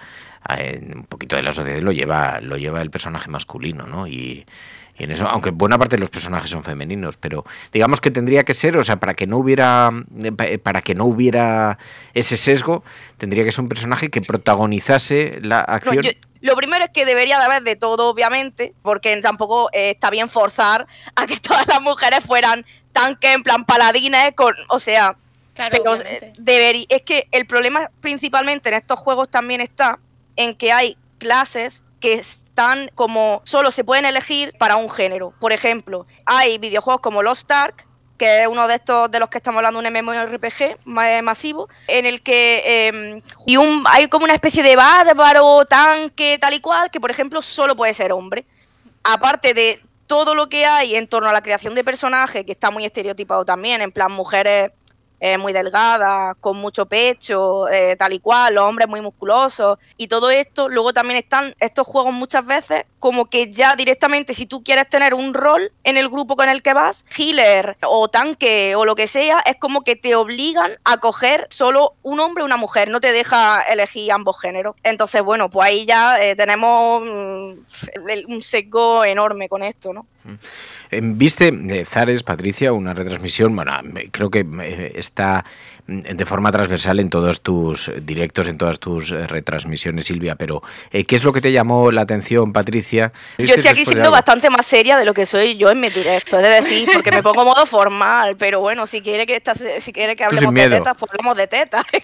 Eh, 0.57 0.81
un 0.95 1.05
poquito 1.05 1.36
de 1.36 1.43
la 1.43 1.53
sociedad 1.53 1.79
lo 1.79 1.91
lleva, 1.91 2.39
lo 2.41 2.57
lleva 2.57 2.81
el 2.81 2.91
personaje 2.91 3.29
masculino, 3.29 3.88
¿no? 3.88 4.07
Y, 4.07 4.45
Y 4.97 5.05
en 5.05 5.12
eso, 5.12 5.27
aunque 5.27 5.50
buena 5.50 5.77
parte 5.77 5.95
de 5.95 6.01
los 6.01 6.09
personajes 6.09 6.51
son 6.51 6.63
femeninos, 6.63 7.17
pero 7.17 7.45
digamos 7.71 8.00
que 8.00 8.12
tendría 8.12 8.43
que 8.43 8.53
ser, 8.53 8.77
o 8.77 8.83
sea, 8.83 8.97
para 8.97 9.15
que 9.15 9.25
no 9.25 9.38
hubiera 9.38 9.89
eh, 10.23 10.57
para 10.59 10.81
que 10.81 10.93
no 10.93 11.05
hubiera 11.05 11.79
ese 12.13 12.38
sesgo, 12.38 12.83
tendría 13.17 13.43
que 13.43 13.51
ser 13.51 13.62
un 13.62 13.69
personaje 13.69 14.09
que 14.09 14.21
protagonizase 14.21 15.39
la 15.41 15.59
acción. 15.62 16.05
lo 16.41 16.55
primero 16.55 16.85
es 16.85 16.91
que 16.91 17.05
debería 17.05 17.39
de 17.39 17.45
haber 17.45 17.63
de 17.63 17.75
todo, 17.75 18.07
obviamente, 18.09 18.73
porque 18.83 19.19
tampoco 19.21 19.69
eh, 19.73 19.91
está 19.91 20.12
bien 20.12 20.29
forzar 20.29 20.85
a 21.15 21.25
que 21.25 21.38
todas 21.39 21.67
las 21.67 21.81
mujeres 21.81 22.23
fueran 22.23 22.63
tanques, 22.91 23.33
en 23.33 23.41
plan 23.41 23.65
paladines, 23.65 24.33
con, 24.35 24.53
o 24.69 24.77
sea, 24.77 25.17
pero 25.55 25.95
eh, 25.95 26.33
debería, 26.38 26.85
es 26.89 27.01
que 27.01 27.27
el 27.31 27.47
problema 27.47 27.89
principalmente 28.00 28.69
en 28.69 28.75
estos 28.75 29.00
juegos 29.00 29.29
también 29.29 29.62
está 29.62 30.00
en 30.35 30.55
que 30.55 30.71
hay 30.71 30.97
clases 31.17 31.83
que 32.00 32.21
están 32.53 32.91
como 32.93 33.41
solo 33.45 33.72
se 33.72 33.83
pueden 33.83 34.05
elegir 34.05 34.53
para 34.60 34.75
un 34.75 34.88
género. 34.88 35.33
Por 35.39 35.51
ejemplo, 35.51 36.05
hay 36.27 36.60
videojuegos 36.60 37.01
como 37.01 37.24
Lost 37.24 37.51
Ark, 37.51 37.88
que 38.15 38.43
es 38.43 38.48
uno 38.48 38.67
de 38.67 38.75
estos 38.75 39.10
de 39.10 39.19
los 39.19 39.29
que 39.29 39.39
estamos 39.39 39.57
hablando, 39.57 39.79
un 39.79 39.88
MMORPG 39.88 40.77
masivo, 40.86 41.67
en 41.88 42.05
el 42.05 42.22
que 42.22 42.89
em, 42.89 43.22
y 43.48 43.57
un, 43.57 43.83
hay 43.88 44.07
como 44.07 44.25
una 44.25 44.36
especie 44.36 44.62
de 44.62 44.75
bárbaro, 44.75 45.65
tanque, 45.65 46.38
tal 46.39 46.53
y 46.53 46.60
cual, 46.60 46.91
que 46.91 47.01
por 47.01 47.10
ejemplo 47.10 47.41
solo 47.41 47.75
puede 47.75 47.95
ser 47.95 48.13
hombre. 48.13 48.45
Aparte 49.03 49.55
de 49.55 49.81
todo 50.05 50.36
lo 50.36 50.48
que 50.48 50.67
hay 50.67 50.95
en 50.95 51.07
torno 51.07 51.29
a 51.29 51.33
la 51.33 51.41
creación 51.41 51.74
de 51.74 51.83
personajes, 51.83 52.45
que 52.45 52.51
está 52.51 52.69
muy 52.69 52.86
estereotipado 52.86 53.45
también, 53.45 53.81
en 53.81 53.91
plan 53.91 54.12
mujeres 54.12 54.69
eh, 55.25 55.37
muy 55.37 55.53
delgada, 55.53 56.35
con 56.41 56.57
mucho 56.57 56.85
pecho, 56.85 57.69
eh, 57.69 57.95
tal 57.95 58.11
y 58.11 58.19
cual, 58.19 58.55
los 58.55 58.65
hombres 58.65 58.89
muy 58.89 58.99
musculosos 58.99 59.77
y 59.95 60.09
todo 60.09 60.29
esto. 60.29 60.67
Luego 60.67 60.91
también 60.91 61.17
están 61.17 61.55
estos 61.61 61.87
juegos 61.87 62.13
muchas 62.13 62.45
veces 62.45 62.83
como 63.03 63.25
que 63.25 63.51
ya 63.51 63.75
directamente 63.75 64.33
si 64.33 64.45
tú 64.45 64.63
quieres 64.63 64.88
tener 64.88 65.13
un 65.13 65.33
rol 65.33 65.74
en 65.83 65.98
el 65.98 66.07
grupo 66.07 66.38
con 66.38 66.48
el 66.48 66.62
que 66.62 66.74
vas, 66.74 67.03
healer 67.17 67.75
o 67.86 68.07
tanque 68.07 68.75
o 68.77 68.86
lo 68.86 68.95
que 68.95 69.07
sea, 69.07 69.41
es 69.45 69.57
como 69.57 69.81
que 69.81 69.98
te 69.98 70.15
obligan 70.15 70.77
a 70.86 70.95
coger 71.00 71.45
solo 71.50 71.95
un 72.01 72.22
hombre 72.22 72.43
o 72.43 72.45
una 72.45 72.55
mujer, 72.55 72.89
no 72.89 73.01
te 73.01 73.12
deja 73.12 73.62
elegir 73.63 74.10
ambos 74.13 74.39
géneros. 74.39 74.77
Entonces, 74.83 75.22
bueno, 75.22 75.50
pues 75.50 75.67
ahí 75.67 75.86
ya 75.86 76.17
eh, 76.24 76.38
tenemos 76.38 77.03
mm, 77.03 78.31
un 78.31 78.41
sesgo 78.41 79.03
enorme 79.03 79.50
con 79.50 79.63
esto, 79.63 79.91
¿no? 79.91 80.07
Viste, 80.89 81.86
Zares, 81.86 82.24
Patricia, 82.24 82.72
una 82.72 82.93
retransmisión, 82.93 83.53
bueno, 83.55 83.74
creo 84.12 84.29
que 84.29 84.45
está 84.95 85.43
mm, 85.88 86.00
de 86.00 86.25
forma 86.25 86.51
transversal 86.51 87.01
en 87.01 87.10
todos 87.10 87.41
tus 87.41 87.91
directos, 88.01 88.48
en 88.48 88.57
todas 88.57 88.79
tus 88.79 89.12
eh, 89.12 89.27
retransmisiones, 89.27 90.05
Silvia, 90.05 90.36
pero 90.36 90.63
eh, 90.91 91.03
¿qué 91.03 91.17
es 91.17 91.25
lo 91.25 91.33
que 91.33 91.41
te 91.41 91.51
llamó 91.51 91.91
la 91.91 92.01
atención, 92.01 92.53
Patricia? 92.53 92.92
Yo 93.38 93.55
estoy 93.55 93.67
aquí 93.67 93.85
siendo 93.85 94.12
bastante 94.12 94.50
más 94.50 94.65
seria 94.65 94.97
de 94.97 95.05
lo 95.05 95.13
que 95.13 95.25
soy 95.25 95.57
yo 95.57 95.69
en 95.69 95.79
mi 95.79 95.89
directo, 95.89 96.39
es 96.39 96.63
decir, 96.63 96.89
porque 96.93 97.12
me 97.12 97.23
pongo 97.23 97.45
modo 97.45 97.65
formal, 97.65 98.35
pero 98.38 98.59
bueno, 98.59 98.88
si 98.88 99.01
quiere 99.01 99.25
que 99.25 99.35
estás, 99.35 99.63
si 99.79 99.93
quiere 99.93 100.15
que 100.15 100.23
hablemos 100.23 100.53
de 100.53 100.69
tetas, 100.69 100.95
pues 100.97 101.12
hablamos 101.12 101.38
de 101.38 101.47
tetas. 101.47 101.83
que 101.91 102.00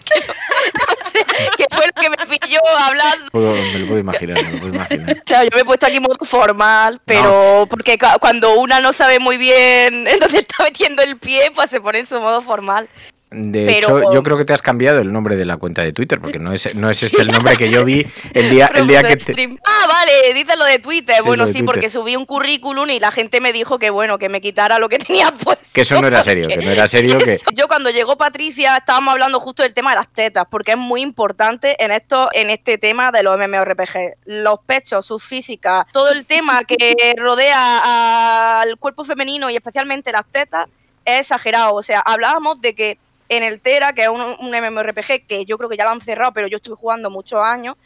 ¿Qué 1.57 1.65
fue 1.71 1.85
lo 1.85 2.01
que 2.01 2.09
me 2.09 2.17
pilló 2.17 2.59
hablando? 2.77 3.29
me 3.33 3.79
lo 3.79 3.87
puedo 3.87 3.99
imaginar, 3.99 4.37
me 4.43 4.51
lo 4.51 4.59
puedo 4.59 4.73
imaginar. 4.73 5.23
Claro, 5.25 5.43
yo 5.43 5.49
me 5.55 5.61
he 5.61 5.65
puesto 5.65 5.85
aquí 5.85 5.99
modo 5.99 6.17
formal, 6.23 6.99
pero 7.05 7.67
porque 7.69 7.97
cuando 8.19 8.55
una 8.59 8.79
no 8.79 8.93
sabe 8.93 9.19
muy 9.19 9.37
bien 9.37 10.07
en 10.07 10.19
dónde 10.19 10.39
está 10.39 10.63
metiendo 10.63 11.03
el 11.03 11.17
pie, 11.17 11.51
pues 11.53 11.69
se 11.69 11.81
pone 11.81 11.99
en 11.99 12.07
su 12.07 12.19
modo 12.19 12.41
formal. 12.41 12.89
De 13.31 13.77
hecho, 13.77 14.11
yo 14.11 14.23
creo 14.23 14.37
que 14.37 14.45
te 14.45 14.53
has 14.53 14.61
cambiado 14.63 14.99
el 14.99 15.13
nombre 15.13 15.35
de 15.35 15.45
la 15.45 15.57
cuenta 15.57 15.83
de 15.83 15.93
Twitter, 15.93 16.19
porque 16.19 16.39
no 16.39 16.51
es, 16.51 16.73
no 16.73 16.89
es 16.89 17.03
este 17.03 17.21
el 17.21 17.27
nombre 17.31 17.55
que 17.57 17.69
yo 17.69 17.85
vi 17.85 18.03
el 18.33 18.49
día, 18.49 18.71
el 18.73 18.87
día 18.87 19.03
que 19.03 19.17
Ah, 19.65 19.85
vale, 19.87 20.33
dice 20.33 20.55
lo 20.57 20.65
de 20.65 20.79
Twitter. 20.79 21.21
bueno, 21.23 21.45
sí, 21.45 21.61
porque 21.61 21.91
subí 21.91 22.15
un 22.15 22.25
currículum 22.25 22.89
y 22.89 22.99
la 22.99 23.11
gente 23.11 23.39
me 23.39 23.53
dijo 23.53 23.77
que 23.77 23.91
bueno, 23.91 24.17
que 24.17 24.29
me 24.29 24.41
quitara 24.41 24.79
lo 24.79 24.89
que 24.89 24.97
tenía 24.97 25.31
puesto. 25.43 25.69
Que 25.73 25.81
eso 25.81 26.01
no 26.01 26.07
era 26.07 26.23
serio, 26.23 26.47
que 26.47 26.57
no 26.57 26.71
era 26.71 26.87
serio 26.87 27.19
que... 27.19 27.39
Yo 27.53 27.67
cuando 27.67 27.91
llegó 27.91 28.17
Patricia 28.17 28.77
estábamos 28.77 29.11
hablando 29.11 29.39
justo 29.39 29.61
del 29.61 29.75
tema 29.75 29.91
de 29.91 29.97
las 29.97 30.07
tetas, 30.11 30.45
porque 30.49 30.71
es 30.71 30.77
muy 30.77 31.01
importante 31.01 31.83
en 31.83 31.91
esto, 31.91 32.29
en 32.33 32.49
este 32.49 32.79
tema 32.79 33.11
de 33.11 33.21
los 33.21 33.37
MMORPG. 33.37 34.15
Los 34.25 34.59
pechos, 34.65 35.05
sus 35.05 35.23
físicas, 35.23 35.85
todo 35.91 36.11
el 36.11 36.25
tema 36.25 36.63
que 36.63 37.13
rodea 37.15 38.61
al 38.61 38.77
cuerpo 38.77 39.03
femenino 39.03 39.51
y 39.51 39.55
especialmente 39.55 40.11
las 40.11 40.25
tetas 40.25 40.67
es 41.05 41.21
exagerado. 41.21 41.75
O 41.75 41.83
sea, 41.83 41.99
hablábamos 41.99 42.59
de 42.61 42.73
que 42.73 42.97
en 43.29 43.43
el 43.43 43.61
Tera, 43.61 43.93
que 43.93 44.03
es 44.03 44.09
un, 44.09 44.21
MMORPG 44.41 45.25
que 45.27 45.45
yo 45.45 45.57
creo 45.57 45.69
que 45.69 45.77
ya 45.77 45.85
lo 45.85 45.91
han 45.91 46.01
cerrado, 46.01 46.33
pero 46.33 46.47
yo 46.47 46.57
estuve 46.57 46.75
jugando 46.75 47.09
muchos 47.09 47.41
años, 47.41 47.77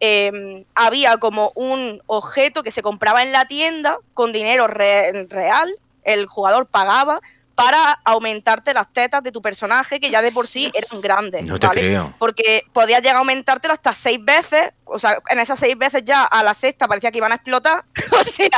em, 0.00 0.64
había 0.74 1.16
como 1.16 1.52
un 1.54 2.02
objeto 2.06 2.62
que 2.62 2.70
se 2.70 2.82
compraba 2.82 3.22
en 3.22 3.32
la 3.32 3.46
tienda 3.46 3.98
con 4.14 4.32
dinero 4.32 4.66
real, 4.66 5.74
el 6.04 6.26
jugador 6.26 6.66
pagaba 6.66 7.20
para 7.58 7.98
aumentarte 8.04 8.72
las 8.72 8.86
tetas 8.92 9.20
de 9.20 9.32
tu 9.32 9.42
personaje, 9.42 9.98
que 9.98 10.12
ya 10.12 10.22
de 10.22 10.30
por 10.30 10.46
sí 10.46 10.70
eran 10.72 11.00
grandes. 11.00 11.42
No 11.42 11.58
te 11.58 11.66
creo. 11.66 12.14
Porque 12.16 12.62
podías 12.72 13.00
llegar 13.00 13.16
a 13.16 13.18
aumentártelo 13.18 13.74
hasta 13.74 13.92
seis 13.92 14.24
veces, 14.24 14.70
o 14.84 14.96
sea, 14.96 15.18
en 15.28 15.40
esas 15.40 15.58
seis 15.58 15.76
veces 15.76 16.04
ya 16.04 16.22
a 16.22 16.44
la 16.44 16.54
sexta 16.54 16.86
parecía 16.86 17.10
que 17.10 17.18
iban 17.18 17.32
a 17.32 17.34
explotar. 17.34 17.84
o 18.12 18.22
sea. 18.22 18.48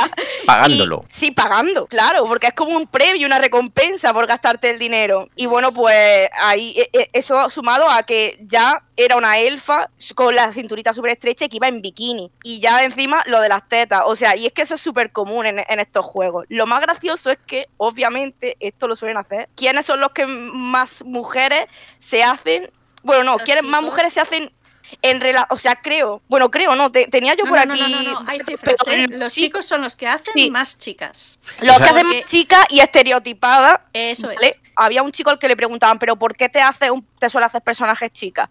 Pagándolo. 0.45 1.03
sí, 1.09 1.31
pagando, 1.31 1.87
claro, 1.87 2.25
porque 2.25 2.47
es 2.47 2.53
como 2.53 2.77
un 2.77 2.85
premio, 2.85 3.25
una 3.25 3.39
recompensa 3.39 4.13
por 4.13 4.27
gastarte 4.27 4.69
el 4.69 4.77
dinero. 4.77 5.27
Y 5.35 5.47
bueno, 5.47 5.71
pues 5.71 6.29
ahí 6.39 6.75
e, 6.77 6.89
e, 6.93 7.09
eso 7.13 7.49
sumado 7.49 7.89
a 7.89 8.03
que 8.03 8.37
ya 8.43 8.83
era 8.95 9.17
una 9.17 9.39
elfa 9.39 9.89
con 10.13 10.35
la 10.35 10.53
cinturita 10.53 10.93
súper 10.93 11.13
estrecha 11.13 11.45
y 11.45 11.49
que 11.49 11.57
iba 11.57 11.67
en 11.67 11.81
bikini. 11.81 12.31
Y 12.43 12.59
ya 12.59 12.83
encima 12.83 13.23
lo 13.25 13.41
de 13.41 13.49
las 13.49 13.67
tetas. 13.67 14.03
O 14.05 14.15
sea, 14.15 14.35
y 14.35 14.45
es 14.45 14.53
que 14.53 14.61
eso 14.61 14.75
es 14.75 14.81
súper 14.81 15.11
común 15.11 15.47
en, 15.47 15.63
en 15.67 15.79
estos 15.79 16.05
juegos. 16.05 16.45
Lo 16.49 16.67
más 16.67 16.81
gracioso 16.81 17.31
es 17.31 17.39
que, 17.47 17.65
obviamente, 17.77 18.57
esto 18.59 18.90
lo 18.91 18.95
suelen 18.95 19.17
hacer. 19.17 19.49
¿Quiénes 19.55 19.85
son 19.85 19.99
los 19.99 20.11
que 20.11 20.25
más 20.25 21.03
mujeres 21.03 21.65
se 21.99 22.23
hacen? 22.23 22.69
Bueno, 23.03 23.23
no, 23.23 23.37
¿quiénes 23.37 23.63
más 23.63 23.81
mujeres 23.81 24.13
se 24.13 24.21
hacen 24.21 24.53
en 25.01 25.21
relación, 25.21 25.47
o 25.51 25.57
sea, 25.57 25.75
creo, 25.75 26.21
bueno, 26.27 26.51
creo, 26.51 26.75
no, 26.75 26.91
tenía 26.91 27.35
yo 27.35 27.45
por 27.45 27.57
aquí. 27.57 27.79
No, 27.79 27.87
no, 27.87 28.03
no, 28.03 28.23
hay 28.27 28.39
cifras, 28.39 28.75
¿eh? 28.87 29.07
Los 29.09 29.33
chicos 29.33 29.65
son 29.65 29.81
los 29.81 29.95
que 29.95 30.07
hacen 30.07 30.51
más 30.51 30.77
chicas. 30.77 31.39
Los 31.59 31.77
que 31.77 31.83
hacen 31.83 32.07
más 32.07 32.25
chicas 32.25 32.65
y 32.69 32.79
estereotipadas. 32.79 33.79
Eso 33.93 34.29
es. 34.31 34.39
Había 34.75 35.03
un 35.03 35.11
chico 35.11 35.29
al 35.29 35.37
que 35.37 35.47
le 35.47 35.55
preguntaban, 35.55 35.99
pero 35.99 36.15
¿por 36.15 36.35
qué 36.35 36.49
te 36.49 36.59
hace 36.59 36.89
un, 36.89 37.05
te 37.19 37.29
suele 37.29 37.45
hacer 37.45 37.61
personajes 37.61 38.09
chicas? 38.09 38.49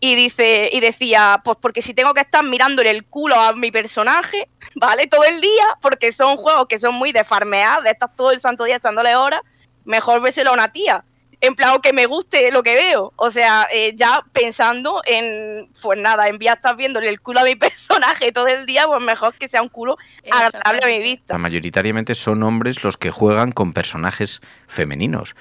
Y 0.00 0.14
dice, 0.14 0.68
y 0.72 0.80
decía, 0.80 1.40
pues 1.44 1.56
porque 1.60 1.80
si 1.80 1.94
tengo 1.94 2.12
que 2.12 2.20
estar 2.20 2.44
mirándole 2.44 2.90
el 2.90 3.04
culo 3.04 3.36
a 3.36 3.52
mi 3.52 3.70
personaje, 3.70 4.48
¿vale? 4.74 5.06
Todo 5.06 5.24
el 5.24 5.40
día, 5.40 5.64
porque 5.80 6.12
son 6.12 6.36
juegos 6.36 6.66
que 6.68 6.78
son 6.78 6.94
muy 6.94 7.12
de 7.12 7.24
farmear, 7.24 7.82
de 7.82 7.90
estar 7.90 8.14
todo 8.14 8.32
el 8.32 8.40
santo 8.40 8.64
día 8.64 8.76
echándole 8.76 9.14
horas 9.16 9.42
mejor 9.84 10.20
véselo 10.20 10.50
a 10.50 10.54
una 10.54 10.72
tía. 10.72 11.04
En 11.42 11.54
plan, 11.54 11.80
que 11.80 11.94
me 11.94 12.04
guste 12.04 12.52
lo 12.52 12.62
que 12.62 12.74
veo. 12.74 13.14
O 13.16 13.30
sea, 13.30 13.66
eh, 13.72 13.94
ya 13.96 14.22
pensando 14.32 15.00
en, 15.06 15.70
pues 15.80 15.98
nada, 15.98 16.28
en 16.28 16.38
de 16.38 16.46
estar 16.46 16.76
viéndole 16.76 17.08
el 17.08 17.20
culo 17.20 17.40
a 17.40 17.44
mi 17.44 17.56
personaje 17.56 18.30
todo 18.30 18.48
el 18.48 18.66
día, 18.66 18.86
pues 18.86 19.02
mejor 19.02 19.32
que 19.34 19.48
sea 19.48 19.62
un 19.62 19.70
culo 19.70 19.96
agradable 20.30 20.80
a 20.82 20.86
mi 20.86 20.98
vista. 21.02 21.38
Mayoritariamente 21.38 22.14
son 22.14 22.42
hombres 22.42 22.84
los 22.84 22.98
que 22.98 23.10
juegan 23.10 23.52
con 23.52 23.72
personajes 23.72 24.42
femeninos. 24.68 25.34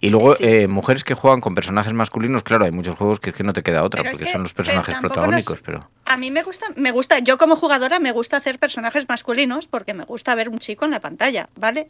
Y 0.00 0.10
luego, 0.10 0.36
Eh, 0.40 0.68
mujeres 0.68 1.04
que 1.04 1.14
juegan 1.14 1.40
con 1.40 1.54
personajes 1.54 1.92
masculinos, 1.92 2.42
claro, 2.42 2.66
hay 2.66 2.70
muchos 2.70 2.96
juegos 2.96 3.18
que 3.18 3.30
es 3.30 3.36
que 3.36 3.42
no 3.42 3.52
te 3.52 3.62
queda 3.62 3.82
otra, 3.82 4.02
porque 4.02 4.26
son 4.26 4.42
los 4.42 4.52
personajes 4.52 4.96
protagónicos, 5.00 5.60
pero... 5.62 5.88
A 6.04 6.16
mí 6.16 6.30
me 6.30 6.42
gusta, 6.42 6.66
me 6.76 6.90
gusta, 6.90 7.18
yo 7.20 7.38
como 7.38 7.56
jugadora 7.56 7.98
me 7.98 8.12
gusta 8.12 8.36
hacer 8.36 8.58
personajes 8.58 9.08
masculinos 9.08 9.66
porque 9.66 9.94
me 9.94 10.04
gusta 10.04 10.34
ver 10.34 10.48
un 10.48 10.58
chico 10.58 10.84
en 10.84 10.90
la 10.90 11.00
pantalla, 11.00 11.48
¿vale? 11.56 11.88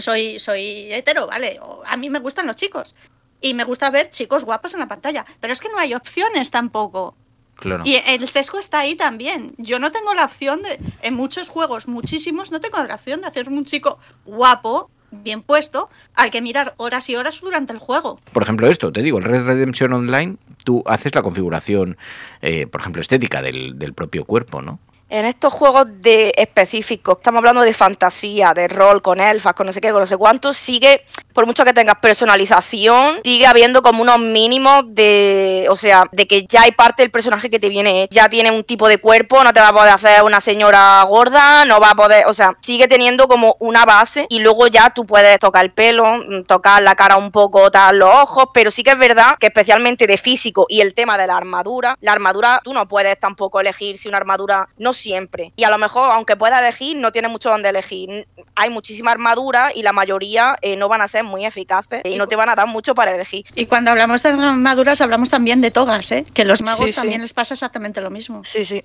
Soy, 0.00 0.38
soy 0.38 0.92
hetero, 0.92 1.26
¿vale? 1.26 1.58
a 1.86 1.96
mí 1.96 2.10
me 2.10 2.18
gustan 2.18 2.46
los 2.46 2.56
chicos. 2.56 2.94
Y 3.40 3.54
me 3.54 3.64
gusta 3.64 3.90
ver 3.90 4.10
chicos 4.10 4.44
guapos 4.44 4.74
en 4.74 4.80
la 4.80 4.88
pantalla. 4.88 5.24
Pero 5.40 5.52
es 5.52 5.60
que 5.60 5.68
no 5.70 5.78
hay 5.78 5.94
opciones 5.94 6.50
tampoco. 6.50 7.16
Claro. 7.54 7.82
Y 7.86 7.96
el 8.06 8.28
sesgo 8.28 8.58
está 8.58 8.80
ahí 8.80 8.94
también. 8.94 9.54
Yo 9.58 9.78
no 9.78 9.90
tengo 9.90 10.14
la 10.14 10.24
opción 10.24 10.62
de, 10.62 10.78
en 11.02 11.14
muchos 11.14 11.48
juegos, 11.48 11.88
muchísimos, 11.88 12.50
no 12.50 12.60
tengo 12.60 12.82
la 12.82 12.94
opción 12.94 13.20
de 13.20 13.26
hacer 13.26 13.48
un 13.48 13.64
chico 13.64 13.98
guapo, 14.24 14.90
bien 15.10 15.42
puesto, 15.42 15.90
al 16.14 16.30
que 16.30 16.40
mirar 16.40 16.74
horas 16.78 17.08
y 17.10 17.16
horas 17.16 17.40
durante 17.40 17.72
el 17.72 17.78
juego. 17.78 18.18
Por 18.32 18.42
ejemplo, 18.42 18.66
esto, 18.66 18.92
te 18.92 19.02
digo, 19.02 19.18
el 19.18 19.24
Red 19.24 19.44
Redemption 19.44 19.92
Online, 19.92 20.36
tú 20.64 20.82
haces 20.86 21.14
la 21.14 21.22
configuración, 21.22 21.98
eh, 22.40 22.66
por 22.66 22.80
ejemplo, 22.80 23.02
estética 23.02 23.42
del, 23.42 23.78
del 23.78 23.92
propio 23.92 24.24
cuerpo, 24.24 24.62
¿no? 24.62 24.78
En 25.10 25.26
estos 25.26 25.52
juegos 25.52 25.86
de 26.00 26.32
específicos, 26.36 27.16
estamos 27.18 27.38
hablando 27.38 27.62
de 27.62 27.74
fantasía, 27.74 28.54
de 28.54 28.68
rol, 28.68 29.02
con 29.02 29.20
elfas, 29.20 29.54
con 29.54 29.66
no 29.66 29.72
sé 29.72 29.80
qué, 29.80 29.90
con 29.90 30.00
no 30.00 30.06
sé 30.06 30.16
cuántos, 30.16 30.56
sigue, 30.56 31.04
por 31.34 31.46
mucho 31.46 31.64
que 31.64 31.72
tengas 31.72 31.98
personalización, 31.98 33.20
sigue 33.24 33.46
habiendo 33.46 33.82
como 33.82 34.02
unos 34.02 34.20
mínimos 34.20 34.84
de, 34.86 35.66
o 35.68 35.74
sea, 35.74 36.04
de 36.12 36.28
que 36.28 36.46
ya 36.46 36.62
hay 36.62 36.70
parte 36.72 37.02
del 37.02 37.10
personaje 37.10 37.50
que 37.50 37.58
te 37.58 37.68
viene, 37.68 38.06
ya 38.12 38.28
tiene 38.28 38.52
un 38.52 38.62
tipo 38.62 38.86
de 38.86 38.98
cuerpo, 38.98 39.42
no 39.42 39.52
te 39.52 39.60
va 39.60 39.68
a 39.68 39.72
poder 39.72 39.92
hacer 39.92 40.22
una 40.22 40.40
señora 40.40 41.02
gorda, 41.02 41.64
no 41.64 41.80
va 41.80 41.90
a 41.90 41.94
poder, 41.96 42.26
o 42.28 42.34
sea, 42.34 42.56
sigue 42.60 42.86
teniendo 42.86 43.26
como 43.26 43.56
una 43.58 43.84
base 43.84 44.26
y 44.28 44.38
luego 44.38 44.68
ya 44.68 44.90
tú 44.90 45.06
puedes 45.06 45.40
tocar 45.40 45.64
el 45.64 45.72
pelo, 45.72 46.04
mm, 46.04 46.44
tocar 46.44 46.82
la 46.82 46.94
cara 46.94 47.16
un 47.16 47.32
poco, 47.32 47.68
tal, 47.72 47.98
los 47.98 48.14
ojos, 48.14 48.44
pero 48.54 48.70
sí 48.70 48.84
que 48.84 48.90
es 48.90 48.98
verdad 48.98 49.34
que 49.40 49.48
especialmente 49.48 50.06
de 50.06 50.16
físico 50.16 50.66
y 50.68 50.82
el 50.82 50.94
tema 50.94 51.18
de 51.18 51.26
la 51.26 51.36
armadura, 51.36 51.96
la 52.00 52.12
armadura, 52.12 52.60
tú 52.62 52.72
no 52.72 52.86
puedes 52.86 53.18
tampoco 53.18 53.58
elegir 53.58 53.98
si 53.98 54.06
una 54.06 54.18
armadura 54.18 54.68
no 54.78 54.92
siempre. 55.00 55.52
Y 55.56 55.64
a 55.64 55.70
lo 55.70 55.78
mejor, 55.78 56.10
aunque 56.12 56.36
pueda 56.36 56.58
elegir, 56.60 56.96
no 56.96 57.12
tiene 57.12 57.28
mucho 57.28 57.50
donde 57.50 57.68
elegir. 57.68 58.26
Hay 58.54 58.70
muchísima 58.70 59.10
armadura 59.10 59.72
y 59.74 59.82
la 59.82 59.92
mayoría 59.92 60.56
eh, 60.62 60.76
no 60.76 60.88
van 60.88 61.00
a 61.02 61.08
ser 61.08 61.24
muy 61.24 61.44
eficaces 61.44 62.02
y 62.04 62.16
no 62.16 62.28
te 62.28 62.36
van 62.36 62.48
a 62.48 62.54
dar 62.54 62.66
mucho 62.66 62.94
para 62.94 63.14
elegir. 63.14 63.44
Y 63.54 63.66
cuando 63.66 63.90
hablamos 63.90 64.22
de 64.22 64.28
armaduras, 64.30 65.00
hablamos 65.00 65.30
también 65.30 65.60
de 65.60 65.70
togas, 65.70 66.12
¿eh? 66.12 66.24
que 66.34 66.44
los 66.44 66.62
magos 66.62 66.86
Sí, 66.86 66.92
sí. 66.92 66.96
también 66.96 67.20
les 67.20 67.32
pasa 67.32 67.54
exactamente 67.54 68.00
lo 68.00 68.10
mismo. 68.10 68.44
Sí, 68.44 68.64
sí. 68.64 68.84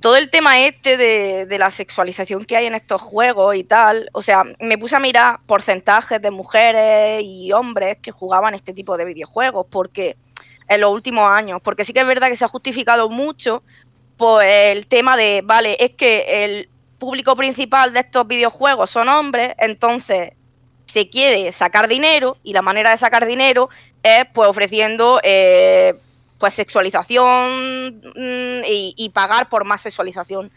Todo 0.00 0.16
el 0.16 0.30
tema 0.30 0.58
este 0.60 0.96
de, 0.96 1.46
de 1.46 1.58
la 1.58 1.70
sexualización 1.70 2.44
que 2.44 2.56
hay 2.56 2.66
en 2.66 2.74
estos 2.74 3.00
juegos 3.00 3.54
y 3.54 3.62
tal, 3.64 4.08
o 4.12 4.20
sea, 4.20 4.42
me 4.58 4.78
puse 4.78 4.96
a 4.96 5.00
mirar 5.00 5.38
porcentajes 5.46 6.20
de 6.20 6.30
mujeres 6.30 7.22
y 7.24 7.52
hombres 7.52 7.98
que 8.02 8.10
jugaban 8.10 8.54
este 8.54 8.72
tipo 8.72 8.96
de 8.96 9.04
videojuegos, 9.04 9.66
porque 9.70 10.16
en 10.66 10.80
los 10.80 10.90
últimos 10.92 11.28
años, 11.28 11.60
porque 11.62 11.84
sí 11.84 11.92
que 11.92 12.00
es 12.00 12.06
verdad 12.06 12.28
que 12.28 12.36
se 12.36 12.44
ha 12.44 12.48
justificado 12.48 13.08
mucho 13.10 13.62
por 14.16 14.44
el 14.44 14.86
tema 14.86 15.16
de, 15.16 15.42
vale, 15.44 15.76
es 15.80 15.92
que 15.92 16.44
el 16.44 16.68
público 16.98 17.36
principal 17.36 17.92
de 17.92 18.00
estos 18.00 18.26
videojuegos 18.26 18.90
son 18.90 19.08
hombres, 19.08 19.54
entonces 19.58 20.32
se 20.86 21.08
quiere 21.08 21.50
sacar 21.52 21.88
dinero 21.88 22.36
y 22.42 22.52
la 22.52 22.62
manera 22.62 22.90
de 22.90 22.96
sacar 22.96 23.26
dinero 23.26 23.68
es 24.02 24.24
pues 24.32 24.48
ofreciendo 24.48 25.20
eh, 25.22 25.94
pues 26.38 26.54
sexualización 26.54 28.00
mm, 28.14 28.64
y, 28.66 28.94
y 28.96 29.10
pagar 29.10 29.48
por 29.48 29.64
más 29.64 29.82
sexualización. 29.82 30.50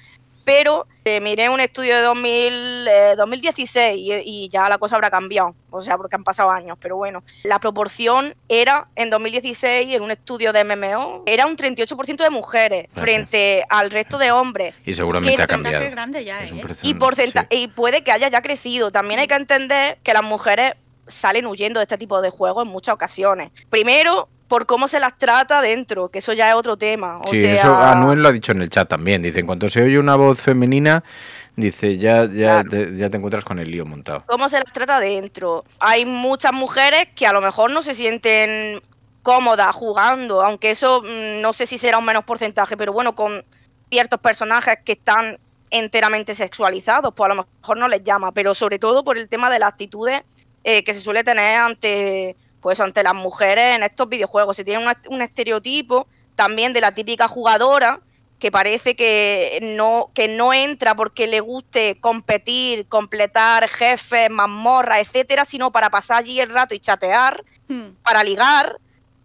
Pero 0.48 0.88
eh, 1.04 1.20
miré 1.20 1.50
un 1.50 1.60
estudio 1.60 1.98
de 1.98 2.01
2000, 2.04 2.88
eh, 2.88 3.13
2016 3.18 4.00
y, 4.00 4.13
y 4.46 4.48
ya 4.50 4.70
la 4.70 4.77
cosa 4.77 4.96
habrá 4.96 5.10
cambiado, 5.12 5.54
o 5.70 5.82
sea, 5.82 5.98
porque 5.98 6.16
han 6.16 6.24
pasado 6.24 6.50
años, 6.51 6.77
pero 6.80 6.96
bueno, 6.96 7.22
la 7.44 7.60
proporción 7.60 8.34
era 8.48 8.88
en 8.96 9.10
2016 9.10 9.89
en 9.94 10.01
un 10.01 10.10
estudio 10.12 10.54
de 10.54 10.63
MMO, 10.63 11.24
era 11.25 11.48
un 11.48 11.58
38% 11.58 12.16
de 12.24 12.30
mujeres 12.30 12.88
frente 12.96 13.66
al 13.68 13.92
resto 13.92 14.18
de 14.18 14.32
hombres. 14.32 14.74
Y 14.86 14.94
seguramente 14.94 15.36
Que 15.36 15.44
ha 15.44 15.48
cambiado. 15.48 15.92
grande 15.92 16.24
ya, 16.24 16.42
Es 16.42 16.51
un 16.54 16.60
¿eh? 16.60 16.63
y, 16.82 16.94
porcenta- 16.94 17.48
sí. 17.51 17.63
y 17.63 17.68
puede 17.68 18.06
que 18.06 18.13
haya 18.13 18.30
ya 18.30 18.42
crecido. 18.42 18.89
También 18.89 19.20
hay 19.20 19.27
que 19.27 19.36
entender 19.36 19.98
que 20.01 20.13
las 20.13 20.24
mujeres 20.24 20.75
salen 21.08 21.46
huyendo 21.46 21.82
de 21.82 21.84
este 21.84 21.98
tipo 21.98 22.22
de 22.22 22.30
juegos 22.30 22.66
en 22.66 22.72
muchas 22.72 22.96
ocasiones. 22.96 23.51
Primero, 23.70 24.30
por 24.48 24.66
cómo 24.66 24.88
se 24.88 25.00
las 25.00 25.18
trata 25.18 25.62
dentro, 25.62 26.10
que 26.10 26.20
eso 26.20 26.34
ya 26.34 26.50
es 26.50 26.56
otro 26.56 26.77
tema. 26.77 27.20
O 27.20 27.27
Sí, 27.30 27.42
sea, 27.42 27.54
eso 27.56 27.77
Anuel 27.77 28.22
lo 28.22 28.30
ha 28.30 28.32
dicho 28.32 28.51
en 28.51 28.62
el 28.62 28.70
chat 28.70 28.88
también. 28.89 29.22
Dice, 29.22 29.39
en 29.39 29.46
cuanto 29.46 29.70
se 29.70 29.84
oye 29.84 30.00
una 30.00 30.16
voz 30.16 30.39
femenina, 30.42 31.04
dice, 31.56 31.98
ya, 31.98 32.25
ya, 32.25 32.63
Claro. 32.63 32.70
te, 32.70 32.96
ya 32.98 33.10
te 33.10 33.18
encuentras 33.18 33.44
con 33.44 33.60
el 33.60 33.70
lío 33.70 33.86
montado. 33.86 34.24
cómo 34.27 34.48
se 34.50 34.58
las 34.60 34.72
trata 34.72 35.00
dentro. 35.00 35.66
Hay 35.80 36.06
muchas 36.06 36.54
mujeres 36.54 37.08
que 37.16 37.27
a 37.27 37.34
lo 37.34 37.42
mejor 37.42 37.72
no 37.72 37.82
se 37.82 37.94
sienten 37.94 38.82
cómodas 39.24 39.75
jugando, 39.75 40.42
aunque 40.42 40.72
eso 40.72 41.01
mm, 41.04 41.42
no 41.42 41.51
sé 41.51 41.66
si 41.68 41.77
será 41.77 41.98
un 41.98 42.06
menos 42.06 42.24
porcentaje, 42.24 42.77
pero 42.77 42.94
bueno, 42.94 43.13
con 43.16 43.44
ciertos 43.89 44.20
personajes 44.22 44.77
que 44.86 44.94
están 44.94 45.38
enteramente 45.70 46.34
sexualizados, 46.34 47.13
pues 47.13 47.30
a 47.30 47.34
lo 47.36 47.44
mejor 47.60 47.77
no 47.77 47.89
les 47.89 48.01
llama, 48.04 48.32
pero 48.32 48.56
sobre 48.56 48.80
todo 48.80 49.04
por 49.04 49.18
el 49.18 49.27
tema 49.27 49.50
de 49.50 49.60
las 49.60 49.70
actitudes 49.74 50.22
eh, 50.63 50.84
que 50.86 50.94
se 50.94 51.01
suele 51.01 51.25
tener 51.25 51.58
ante 51.60 52.38
pues 52.62 52.80
ante 52.80 53.04
las 53.04 53.16
mujeres 53.16 53.76
en 53.76 53.84
estos 53.84 54.10
videojuegos. 54.10 54.56
Se 54.56 54.64
tiene 54.64 54.84
un, 54.84 54.90
est- 54.92 55.08
un 55.10 55.22
estereotipo 55.22 56.08
también 56.36 56.74
de 56.74 56.82
la 56.82 56.92
típica 56.94 57.28
jugadora 57.28 58.00
que 58.40 58.52
parece 58.52 58.96
que 58.96 59.60
no, 59.64 60.12
que 60.14 60.28
no 60.28 60.54
entra 60.54 60.94
porque 60.96 61.26
le 61.26 61.40
guste 61.40 62.00
competir, 62.00 62.88
completar 62.88 63.68
jefes, 63.68 64.30
mazmorras, 64.30 65.00
etcétera, 65.00 65.44
sino 65.44 65.72
para 65.72 65.90
pasar 65.90 66.20
allí 66.20 66.40
el 66.40 66.50
rato 66.50 66.76
y 66.76 66.80
chatear, 66.80 67.44
Hmm. 67.68 67.96
para 68.04 68.24
ligar 68.24 68.78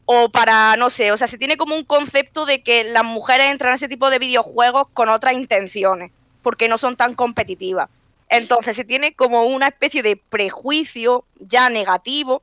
o 0.04 0.28
para, 0.30 0.74
no 0.76 0.90
sé, 0.90 1.12
o 1.12 1.16
sea, 1.16 1.28
se 1.28 1.38
tiene 1.38 1.56
como 1.56 1.76
un 1.76 1.84
concepto 1.84 2.44
de 2.44 2.62
que 2.62 2.82
las 2.84 3.04
mujeres 3.04 3.52
entran 3.52 3.72
a 3.72 3.76
ese 3.76 3.86
tipo 3.86 4.10
de 4.10 4.18
videojuegos 4.18 4.88
con 4.94 5.08
otras 5.08 5.34
intenciones, 5.34 6.10
porque 6.42 6.66
no 6.66 6.76
son 6.76 6.96
tan 6.96 7.14
competitivas. 7.14 7.88
Entonces 8.28 8.74
se 8.74 8.84
tiene 8.84 9.14
como 9.14 9.44
una 9.44 9.68
especie 9.68 10.02
de 10.02 10.16
prejuicio 10.16 11.24
ya 11.38 11.68
negativo 11.68 12.42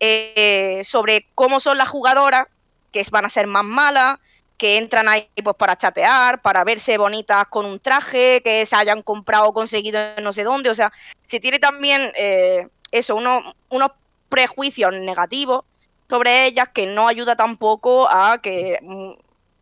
eh, 0.00 0.82
sobre 0.84 1.26
cómo 1.34 1.60
son 1.60 1.78
las 1.78 1.88
jugadoras, 1.88 2.46
que 2.92 3.04
van 3.10 3.24
a 3.26 3.30
ser 3.30 3.46
más 3.46 3.64
malas, 3.64 4.18
que 4.56 4.76
entran 4.78 5.08
ahí 5.08 5.28
pues 5.44 5.56
para 5.56 5.76
chatear, 5.76 6.40
para 6.42 6.64
verse 6.64 6.98
bonitas 6.98 7.46
con 7.48 7.64
un 7.66 7.78
traje, 7.78 8.40
que 8.42 8.66
se 8.66 8.74
hayan 8.76 9.02
comprado 9.02 9.46
o 9.48 9.52
conseguido 9.52 10.00
no 10.22 10.32
sé 10.32 10.42
dónde. 10.42 10.70
O 10.70 10.74
sea, 10.74 10.92
se 11.26 11.38
tiene 11.40 11.58
también 11.60 12.10
eh, 12.16 12.66
eso, 12.90 13.14
uno- 13.16 13.42
unos 13.68 13.90
prejuicios 14.28 14.92
negativos 14.94 15.64
sobre 16.08 16.46
ellas 16.46 16.68
que 16.74 16.86
no 16.86 17.06
ayuda 17.08 17.36
tampoco 17.36 18.08
a 18.08 18.38
que 18.42 18.78
mm, 18.82 19.10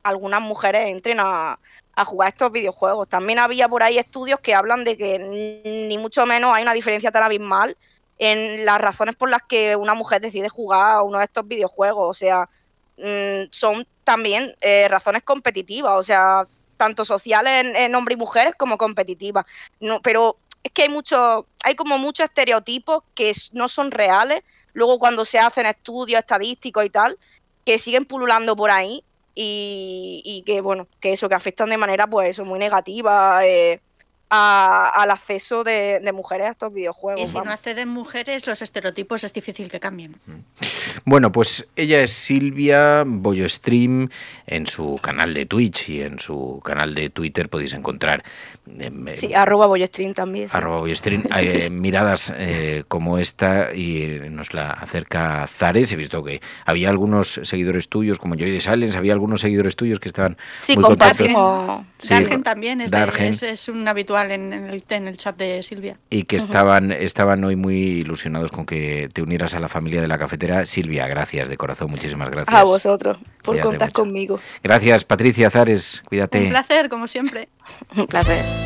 algunas 0.03 0.41
mujeres 0.41 0.89
entren 0.89 1.19
a, 1.21 1.59
a 1.95 2.05
jugar 2.05 2.29
estos 2.31 2.53
videojuegos. 2.53 3.09
También 3.09 3.39
había 3.39 3.69
por 3.69 3.83
ahí 3.83 3.99
estudios 3.99 4.41
que 4.41 4.55
hablan 4.55 4.85
de 4.85 4.97
que 4.97 5.19
ni 5.89 5.99
mucho 5.99 6.25
menos 6.27 6.55
hay 6.55 6.63
una 6.63 6.73
diferencia 6.75 7.11
tan 7.11 7.23
abismal 7.25 7.77
en 8.19 8.65
las 8.65 8.81
razones 8.81 9.17
por 9.17 9.29
las 9.29 9.43
que 9.43 9.77
una 9.77 9.95
mujer 9.95 10.21
decide 10.21 10.49
jugar 10.49 10.97
a 10.97 11.03
uno 11.03 11.19
de 11.19 11.25
estos 11.25 11.47
videojuegos. 11.47 12.09
O 12.09 12.15
sea, 12.15 12.49
mm, 12.99 13.49
son 13.51 13.87
también 14.05 14.55
eh, 14.61 14.89
razones 14.89 15.23
competitivas, 15.23 15.95
o 15.97 16.03
sea, 16.03 16.47
tanto 16.77 17.05
sociales 17.05 17.65
en, 17.65 17.77
en 17.77 17.95
hombres 17.95 18.17
y 18.17 18.21
mujeres 18.21 18.55
como 18.57 18.79
competitivas. 18.79 19.45
No, 19.81 20.01
pero 20.03 20.37
es 20.63 20.73
que 20.73 20.83
hay 20.83 20.89
mucho, 20.89 21.47
hay 21.63 21.75
como 21.75 21.99
muchos 21.99 22.25
estereotipos 22.25 23.05
que 23.15 23.33
no 23.53 23.69
son 23.69 23.91
reales. 23.91 24.43
Luego 24.73 24.99
cuando 24.99 25.25
se 25.25 25.39
hacen 25.39 25.67
estudios 25.67 26.21
estadísticos 26.21 26.85
y 26.85 26.91
tal, 26.91 27.19
que 27.65 27.79
siguen 27.79 28.05
pululando 28.05 28.57
por 28.57 28.71
ahí 28.71 29.03
y, 29.35 30.23
y 30.25 30.43
que 30.43 30.61
bueno, 30.61 30.87
que 31.01 31.13
eso, 31.13 31.29
que 31.29 31.35
afectan 31.35 31.71
de 31.71 31.77
manera 31.77 32.07
pues 32.07 32.31
eso, 32.31 32.45
muy 32.45 32.59
negativa 32.59 33.47
eh, 33.47 33.81
a- 34.31 34.91
al 34.95 35.11
acceso 35.11 35.63
de, 35.65 36.01
de 36.03 36.13
mujeres 36.13 36.49
a 36.49 36.51
estos 36.51 36.73
videojuegos. 36.73 37.21
Y 37.23 37.27
si 37.27 37.35
no 37.39 37.51
acceden 37.51 37.89
mujeres, 37.89 38.47
los 38.47 38.61
estereotipos 38.63 39.23
es 39.25 39.33
difícil 39.33 39.71
que 39.71 39.79
cambien. 39.81 40.17
Bueno, 41.05 41.31
pues 41.33 41.67
ella 41.77 42.01
es 42.01 42.13
Silvia 42.13 43.05
Bollo 43.07 43.49
Stream 43.49 44.09
en 44.47 44.67
su 44.67 44.99
canal 45.03 45.35
de 45.35 45.47
Twitch 45.47 45.89
y 45.91 46.03
en 46.03 46.19
su 46.19 46.61
canal 46.65 46.95
de 46.95 47.11
Twitter 47.11 47.49
podéis 47.49 47.75
encontrar 47.75 48.25
em, 48.79 49.07
Sí, 49.15 49.33
arroba 49.35 49.67
boyostream 49.67 50.15
también. 50.15 50.49
sí. 50.49 50.57
arroba 50.57 50.79
Bollo 50.81 50.97
Stream, 50.97 51.23
eh, 51.39 51.71
miradas 51.71 52.33
eh, 52.37 52.83
como 52.89 53.19
esta 53.19 53.73
y 53.75 54.21
nos 54.31 54.55
la 54.55 54.71
acerca 54.71 55.47
Zares. 55.47 55.93
He 55.93 55.97
visto 55.97 56.25
que 56.25 56.41
había 56.65 56.89
algunos 56.89 57.41
seguidores 57.45 57.89
tuyos, 57.89 58.19
como 58.19 58.35
Joy 58.35 58.51
de 58.51 58.61
Silence, 58.61 58.99
había 58.99 59.13
algunos 59.13 59.41
seguidores 59.41 59.77
tuyos 59.77 60.01
que 60.01 60.09
estaban 60.09 60.37
Sí, 60.61 60.75
muy 60.75 60.85
contentos. 60.85 61.17
compartimos. 61.19 61.87
Sí. 61.99 62.09
Dargen 62.09 62.43
también 62.43 62.81
es, 62.81 62.91
de- 62.91 62.99
Dargen. 62.99 63.27
es, 63.29 63.43
es 63.43 63.69
un 63.69 63.87
habitual 63.87 64.16
en, 64.23 64.53
en 64.53 64.67
el, 64.67 64.85
en 64.89 65.09
el 65.09 65.17
chat 65.17 65.37
de 65.37 65.63
Silvia. 65.63 65.99
y 66.11 66.25
que 66.25 66.37
estaban, 66.37 66.93
estaban 66.93 67.45
hoy 67.45 67.57
muy 67.57 67.77
ilusionados 67.77 68.51
con 68.51 68.67
que 68.67 69.09
te 69.13 69.23
unieras 69.23 69.55
a 69.55 69.61
la 69.61 69.69
familia 69.69 70.01
de 70.01 70.09
la 70.09 70.19
cafetera. 70.19 70.67
Silvia, 70.67 71.07
gracias 71.07 71.49
de 71.49 71.57
corazón, 71.57 71.91
muchísimas 71.91 72.31
gracias. 72.31 72.57
A 72.57 72.65
vosotros 72.65 73.19
por 73.43 73.55
Cuídate 73.55 73.69
contar 73.69 73.89
mucho. 73.89 74.03
conmigo. 74.03 74.41
Gracias, 74.63 75.05
Patricia 75.05 75.51
Zares, 75.51 76.03
cuídate. 76.09 76.41
Un 76.43 76.49
placer, 76.49 76.89
como 76.89 77.07
siempre. 77.07 77.49
Un 77.97 78.07
placer. 78.07 78.66